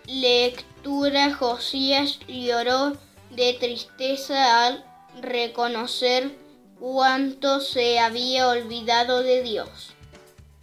lectura, 0.07 1.35
Josías 1.35 2.19
lloró 2.27 2.97
de 3.31 3.53
tristeza 3.55 4.67
al 4.67 4.85
reconocer 5.21 6.37
cuánto 6.79 7.61
se 7.61 7.99
había 7.99 8.49
olvidado 8.49 9.23
de 9.23 9.43
Dios 9.43 9.93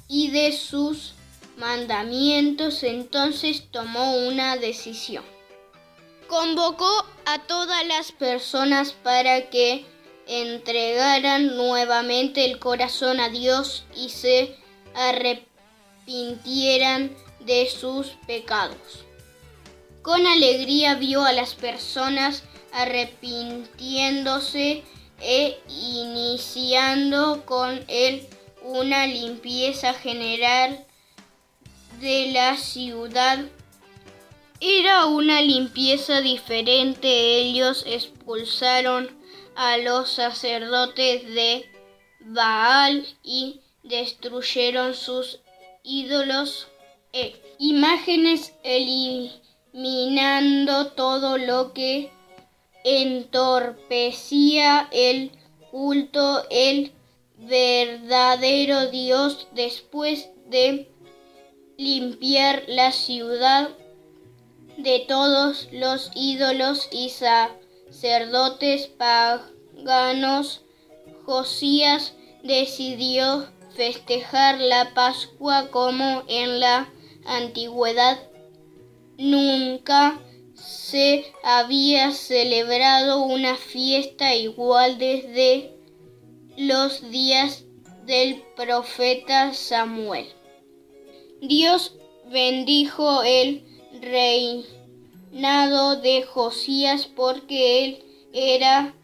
y 0.07 0.31
de 0.31 0.51
sus 0.51 1.13
mandamientos. 1.57 2.83
Entonces 2.83 3.63
tomó 3.71 4.15
una 4.27 4.57
decisión. 4.57 5.23
Convocó 6.27 7.05
a 7.25 7.39
todas 7.39 7.83
las 7.87 8.11
personas 8.11 8.93
para 8.93 9.49
que 9.49 9.85
entregaran 10.27 11.55
nuevamente 11.55 12.45
el 12.45 12.59
corazón 12.59 13.19
a 13.19 13.29
Dios 13.29 13.85
y 13.95 14.09
se 14.09 14.55
arrepintieran 14.93 17.15
de 17.39 17.67
sus 17.69 18.09
pecados. 18.25 19.05
Con 20.01 20.25
alegría 20.25 20.95
vio 20.95 21.23
a 21.23 21.33
las 21.33 21.53
personas 21.55 22.43
arrepintiéndose 22.73 24.83
e 25.19 25.59
iniciando 25.69 27.45
con 27.45 27.83
él 27.87 28.27
una 28.63 29.05
limpieza 29.07 29.93
general 29.93 30.86
de 31.99 32.31
la 32.31 32.55
ciudad. 32.57 33.45
Era 34.59 35.05
una 35.05 35.41
limpieza 35.41 36.21
diferente. 36.21 37.39
Ellos 37.39 37.83
expulsaron 37.87 39.15
a 39.55 39.77
los 39.77 40.11
sacerdotes 40.11 41.25
de 41.33 41.65
Baal 42.19 43.07
y 43.23 43.61
destruyeron 43.83 44.93
sus 44.93 45.39
ídolos 45.83 46.67
e 47.13 47.41
imágenes, 47.57 48.53
eliminando 48.63 50.91
todo 50.91 51.37
lo 51.37 51.71
que 51.73 52.11
entorpecía 52.83 54.89
el 54.91 55.31
culto, 55.71 56.45
el 56.49 56.91
verdadero 57.37 58.87
Dios 58.87 59.47
después 59.53 60.29
de 60.47 60.91
limpiar 61.77 62.63
la 62.67 62.91
ciudad 62.91 63.69
de 64.77 65.05
todos 65.07 65.67
los 65.71 66.11
ídolos 66.15 66.89
y 66.91 67.09
sacerdotes 67.09 68.87
paganos, 68.87 70.61
Josías 71.25 72.13
decidió 72.43 73.47
festejar 73.75 74.59
la 74.59 74.93
Pascua 74.93 75.69
como 75.69 76.23
en 76.27 76.59
la 76.59 76.89
antigüedad 77.25 78.19
nunca 79.17 80.19
se 80.53 81.25
había 81.43 82.11
celebrado 82.11 83.23
una 83.23 83.55
fiesta 83.55 84.35
igual 84.35 84.97
desde 84.97 85.75
los 86.55 87.09
días 87.11 87.63
del 88.05 88.41
profeta 88.55 89.53
Samuel. 89.53 90.36
Dios 91.41 91.93
bendijo 92.31 93.23
el 93.23 93.63
reinado 94.01 95.97
de 96.01 96.23
Josías 96.23 97.05
porque 97.05 97.85
él 97.85 98.03
era 98.33 98.95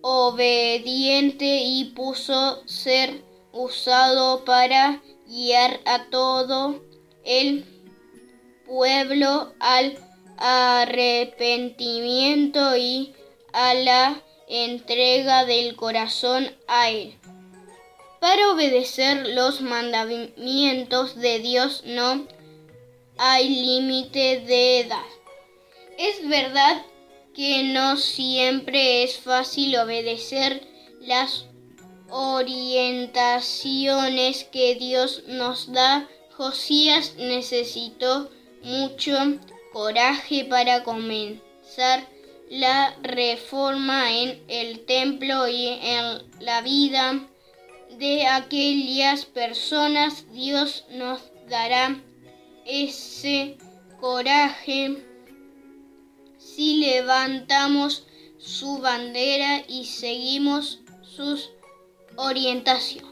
obediente 0.00 1.62
y 1.64 1.86
puso 1.86 2.62
ser 2.66 3.24
usado 3.52 4.44
para 4.44 5.02
guiar 5.26 5.80
a 5.84 6.08
todo 6.10 6.80
el 7.24 7.64
pueblo 8.66 9.52
al 9.58 9.98
arrepentimiento 10.38 12.76
y 12.76 13.12
a 13.52 13.74
la 13.74 14.22
entrega 14.48 15.44
del 15.44 15.74
corazón 15.76 16.48
a 16.68 16.90
Él. 16.90 17.14
Para 18.26 18.50
obedecer 18.50 19.28
los 19.36 19.60
mandamientos 19.60 21.14
de 21.14 21.38
Dios 21.38 21.84
no 21.86 22.26
hay 23.18 23.48
límite 23.48 24.40
de 24.40 24.80
edad. 24.80 25.06
Es 25.96 26.28
verdad 26.28 26.82
que 27.36 27.62
no 27.62 27.96
siempre 27.96 29.04
es 29.04 29.20
fácil 29.20 29.76
obedecer 29.76 30.66
las 31.02 31.44
orientaciones 32.10 34.42
que 34.42 34.74
Dios 34.74 35.22
nos 35.28 35.72
da. 35.72 36.08
Josías 36.36 37.14
necesitó 37.18 38.28
mucho 38.64 39.16
coraje 39.72 40.44
para 40.46 40.82
comenzar 40.82 42.08
la 42.50 42.92
reforma 43.02 44.18
en 44.18 44.42
el 44.48 44.84
templo 44.84 45.46
y 45.46 45.68
en 45.68 46.24
la 46.40 46.60
vida 46.62 47.24
de 47.98 48.26
aquellas 48.26 49.24
personas. 49.24 50.24
Dios 50.32 50.84
nos 50.90 51.20
dará 51.48 52.00
ese 52.64 53.56
coraje 54.00 55.02
si 56.38 56.78
levantamos 56.78 58.06
su 58.38 58.78
bandera 58.78 59.64
y 59.68 59.84
seguimos 59.84 60.80
sus 61.02 61.50
orientaciones. 62.16 63.05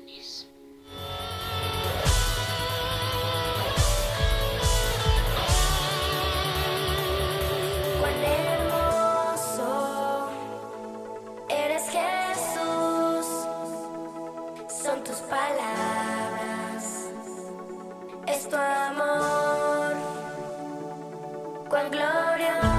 Palabras, 15.29 17.11
es 18.27 18.49
tu 18.49 18.57
amor, 18.57 19.95
cuán 21.69 21.91
glorioso 21.91 22.74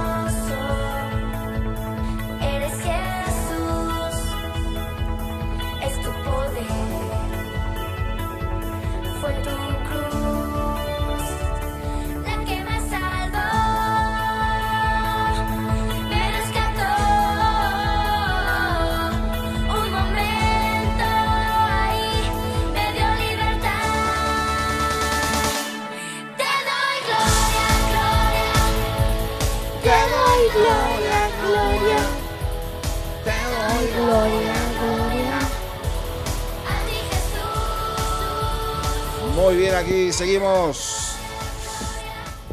Muy 39.35 39.57
bien, 39.57 39.75
aquí 39.75 40.13
seguimos. 40.13 41.11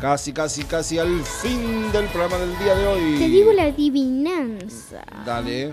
Casi, 0.01 0.33
casi, 0.33 0.65
casi 0.65 0.99
al 0.99 1.23
fin 1.23 1.93
del 1.93 2.07
programa 2.07 2.39
del 2.39 2.59
día 2.59 2.75
de 2.75 2.87
hoy. 2.89 3.19
Te 3.19 3.29
digo 3.29 3.53
la 3.53 3.65
adivinanza. 3.65 5.03
Dale. 5.25 5.73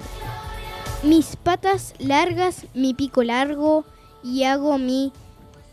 Mis 1.01 1.35
patas 1.35 1.95
largas, 1.97 2.67
mi 2.75 2.93
pico 2.93 3.23
largo 3.23 3.85
y 4.23 4.43
hago 4.43 4.77
mi 4.77 5.11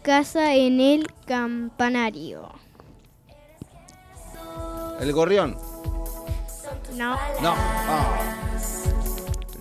casa 0.02 0.54
en 0.54 0.80
el 0.80 1.06
campanario. 1.26 2.48
El 5.00 5.12
gorrión. 5.12 5.58
No, 6.94 7.14
No. 7.42 7.54
Ah. 7.54 8.22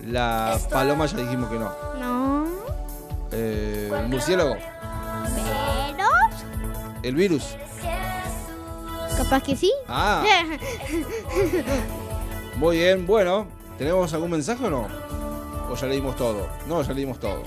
La 0.06 0.58
paloma 0.70 1.04
ya 1.06 1.18
dijimos 1.18 1.50
que 1.50 1.58
no. 1.58 1.70
no. 1.98 2.46
Eh, 3.32 3.90
murciélago. 4.08 4.56
El 7.06 7.14
virus. 7.14 7.54
capaz 9.16 9.40
que 9.42 9.54
sí. 9.56 9.72
Ah, 9.88 10.24
muy 12.56 12.78
bien. 12.78 13.06
Bueno, 13.06 13.46
¿tenemos 13.78 14.12
algún 14.12 14.32
mensaje 14.32 14.64
o 14.66 14.70
no? 14.70 14.88
¿O 15.70 15.76
ya 15.76 15.86
leímos 15.86 16.16
todo? 16.16 16.48
No, 16.66 16.82
ya 16.82 16.92
leímos 16.92 17.20
todo. 17.20 17.42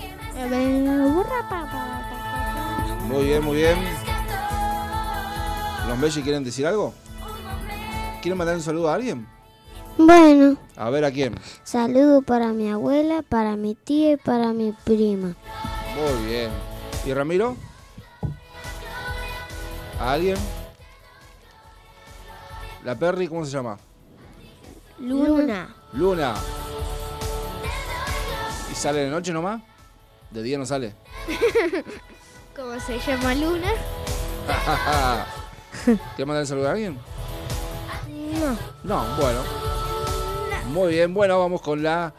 Muy 3.08 3.24
bien, 3.26 3.44
muy 3.44 3.56
bien. 3.58 3.76
¿Los 5.88 5.98
Messi 5.98 6.22
quieren 6.22 6.42
decir 6.42 6.66
algo? 6.66 6.94
¿Quieren 8.22 8.38
mandar 8.38 8.56
un 8.56 8.62
saludo 8.62 8.88
a 8.88 8.94
alguien? 8.94 9.26
Bueno, 9.98 10.56
A 10.76 10.88
ver 10.88 11.04
a 11.04 11.10
quién. 11.10 11.34
saludo 11.64 12.22
para 12.22 12.54
mi 12.54 12.70
abuela, 12.70 13.22
para 13.28 13.56
mi 13.56 13.74
tía 13.74 14.12
y 14.12 14.16
para 14.16 14.54
mi 14.54 14.72
prima. 14.84 15.34
Muy 15.94 16.26
bien. 16.26 16.50
¿Y 17.04 17.12
Ramiro? 17.12 17.56
¿A 20.00 20.12
alguien? 20.12 20.38
¿La 22.84 22.94
Perry 22.94 23.28
cómo 23.28 23.44
se 23.44 23.50
llama? 23.52 23.78
Luna. 24.98 25.74
Luna. 25.92 26.34
¿Y 28.72 28.74
sale 28.74 29.00
de 29.00 29.10
noche 29.10 29.30
nomás? 29.30 29.60
De 30.30 30.42
día 30.42 30.56
no 30.56 30.64
sale. 30.64 30.94
¿Cómo 32.56 32.80
se 32.80 32.98
llama 32.98 33.34
Luna? 33.34 33.72
¿Quieres 35.84 36.26
mandar 36.26 36.40
un 36.40 36.46
saludo 36.46 36.68
a 36.68 36.72
alguien? 36.72 36.98
No. 38.08 38.56
No, 38.84 39.16
bueno. 39.16 39.42
Muy 40.72 40.92
bien, 40.92 41.12
bueno, 41.12 41.38
vamos 41.38 41.60
con 41.60 41.82
la 41.82 42.14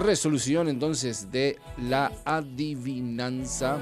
resolución 0.00 0.68
entonces 0.68 1.30
de 1.30 1.58
la 1.76 2.12
adivinanza. 2.24 3.76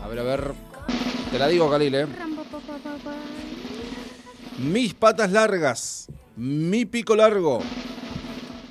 A 0.00 0.06
ver, 0.06 0.18
a 0.20 0.22
ver. 0.22 0.73
Te 1.34 1.40
la 1.40 1.48
digo, 1.48 1.68
Khalil, 1.68 1.94
¿eh? 1.96 2.06
Mis 4.58 4.94
patas 4.94 5.32
largas, 5.32 6.06
mi 6.36 6.84
pico 6.84 7.16
largo 7.16 7.58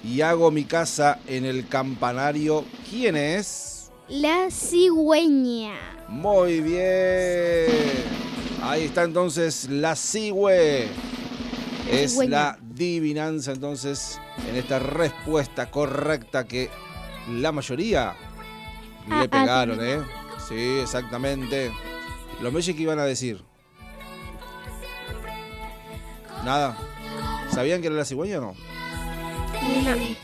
y 0.01 0.21
hago 0.21 0.49
mi 0.49 0.63
casa 0.63 1.19
en 1.27 1.43
el 1.43 1.67
campanario. 1.67 2.63
¿Quién 2.89 3.17
es? 3.17 3.91
La 4.07 4.49
cigüeña. 4.49 5.73
Muy 6.07 6.61
bien. 6.61 7.69
Ahí 8.61 8.83
está 8.85 9.03
entonces 9.03 9.67
la 9.69 9.97
cigüe. 9.97 10.87
Es 11.91 12.15
la 12.15 12.57
divinanza 12.61 13.51
entonces 13.51 14.21
en 14.49 14.55
esta 14.55 14.79
respuesta 14.79 15.69
correcta 15.69 16.47
que 16.47 16.69
la 17.29 17.51
mayoría 17.51 18.15
Ah, 19.09 19.19
le 19.19 19.25
ah, 19.25 19.29
pegaron, 19.29 19.85
¿eh? 19.85 19.99
Sí, 20.47 20.79
exactamente. 20.81 21.71
Los 22.41 22.53
Messi 22.53 22.73
que 22.73 22.83
iban 22.83 22.99
a 22.99 23.05
decir. 23.05 23.43
Nada. 26.43 26.77
¿Sabían 27.53 27.81
que 27.81 27.87
era 27.87 27.95
la 27.95 28.05
cigüeña 28.05 28.39
o 28.39 28.41
no? 28.41 28.55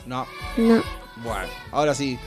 No. 0.06 0.26
No. 0.58 0.84
Bueno, 1.24 1.48
ahora 1.72 1.94
sí. 1.94 2.18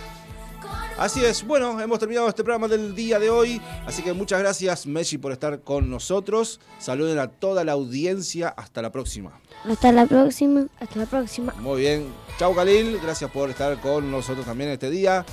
Así 0.98 1.24
es, 1.24 1.44
bueno, 1.44 1.80
hemos 1.80 1.98
terminado 1.98 2.28
este 2.28 2.44
programa 2.44 2.68
del 2.68 2.94
día 2.94 3.18
de 3.18 3.30
hoy, 3.30 3.60
así 3.86 4.02
que 4.02 4.12
muchas 4.12 4.38
gracias 4.38 4.86
Messi 4.86 5.18
por 5.18 5.32
estar 5.32 5.62
con 5.62 5.90
nosotros. 5.90 6.60
Saluden 6.78 7.18
a 7.18 7.28
toda 7.28 7.64
la 7.64 7.72
audiencia, 7.72 8.48
hasta 8.48 8.82
la 8.82 8.92
próxima. 8.92 9.40
Hasta 9.64 9.90
la 9.90 10.06
próxima. 10.06 10.66
Hasta 10.78 10.98
la 10.98 11.06
próxima. 11.06 11.54
Muy 11.58 11.80
bien, 11.80 12.06
chau 12.38 12.54
Khalil, 12.54 13.00
gracias 13.02 13.30
por 13.30 13.50
estar 13.50 13.80
con 13.80 14.10
nosotros 14.10 14.44
también 14.46 14.70
este 14.70 14.90
día. 14.90 15.24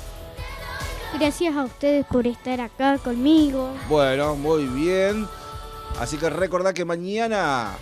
Gracias 1.18 1.56
a 1.56 1.64
ustedes 1.64 2.06
por 2.06 2.28
estar 2.28 2.62
acá 2.62 2.98
conmigo. 3.00 3.70
Bueno, 3.90 4.36
muy 4.36 4.66
bien. 4.66 5.28
Así 6.00 6.18
que 6.18 6.30
recordad 6.30 6.74
que 6.74 6.86
mañana, 6.86 7.76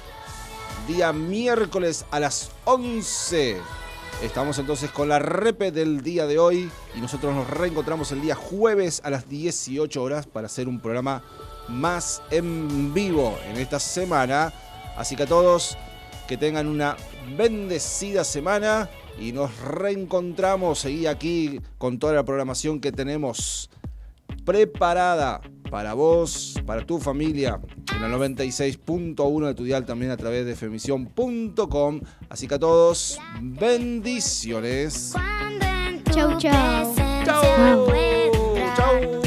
día 0.88 1.12
miércoles 1.12 2.06
a 2.10 2.20
las 2.20 2.52
11, 2.64 3.58
estamos 4.24 4.58
entonces 4.60 4.90
con 4.92 5.10
la 5.10 5.20
repe 5.20 5.72
del 5.72 6.02
día 6.02 6.26
de 6.26 6.40
hoy 6.40 6.72
y 6.96 7.02
nosotros 7.02 7.36
nos 7.36 7.50
reencontramos 7.50 8.12
el 8.12 8.22
día 8.22 8.34
jueves 8.34 9.02
a 9.04 9.10
las 9.10 9.28
18 9.28 10.02
horas 10.02 10.26
para 10.26 10.48
hacer 10.48 10.68
un 10.68 10.80
programa 10.80 11.22
más 11.68 12.22
en 12.32 12.94
vivo 12.94 13.38
en 13.46 13.58
esta 13.58 13.80
semana. 13.80 14.54
Así 14.96 15.16
que 15.16 15.24
a 15.24 15.28
todos 15.28 15.78
que 16.28 16.38
tengan 16.38 16.68
una 16.68 16.96
bendecida 17.38 18.24
semana 18.24 18.90
y 19.20 19.32
nos 19.32 19.60
reencontramos. 19.60 20.80
Seguí 20.80 21.08
aquí 21.08 21.60
con 21.78 22.00
toda 22.00 22.14
la 22.14 22.26
programación 22.26 22.80
que 22.80 22.92
tenemos 22.92 23.70
preparada 24.46 25.42
para 25.70 25.94
vos, 25.94 26.56
para 26.66 26.86
tu 26.86 27.00
familia, 27.00 27.60
en 27.94 28.02
la 28.02 28.08
96.1 28.18 29.48
de 29.48 29.54
tu 29.54 29.64
dial 29.64 29.86
también 29.86 30.12
a 30.12 30.18
través 30.18 30.46
de 30.46 30.56
femisión.com. 30.56 32.02
Así 32.30 32.48
que 32.48 32.56
a 32.56 32.60
todos, 32.60 33.20
bendiciones. 33.42 35.14
Chau, 36.12 36.38
chau. 36.38 36.96
Chau. 37.26 37.88
Chau. 38.76 39.27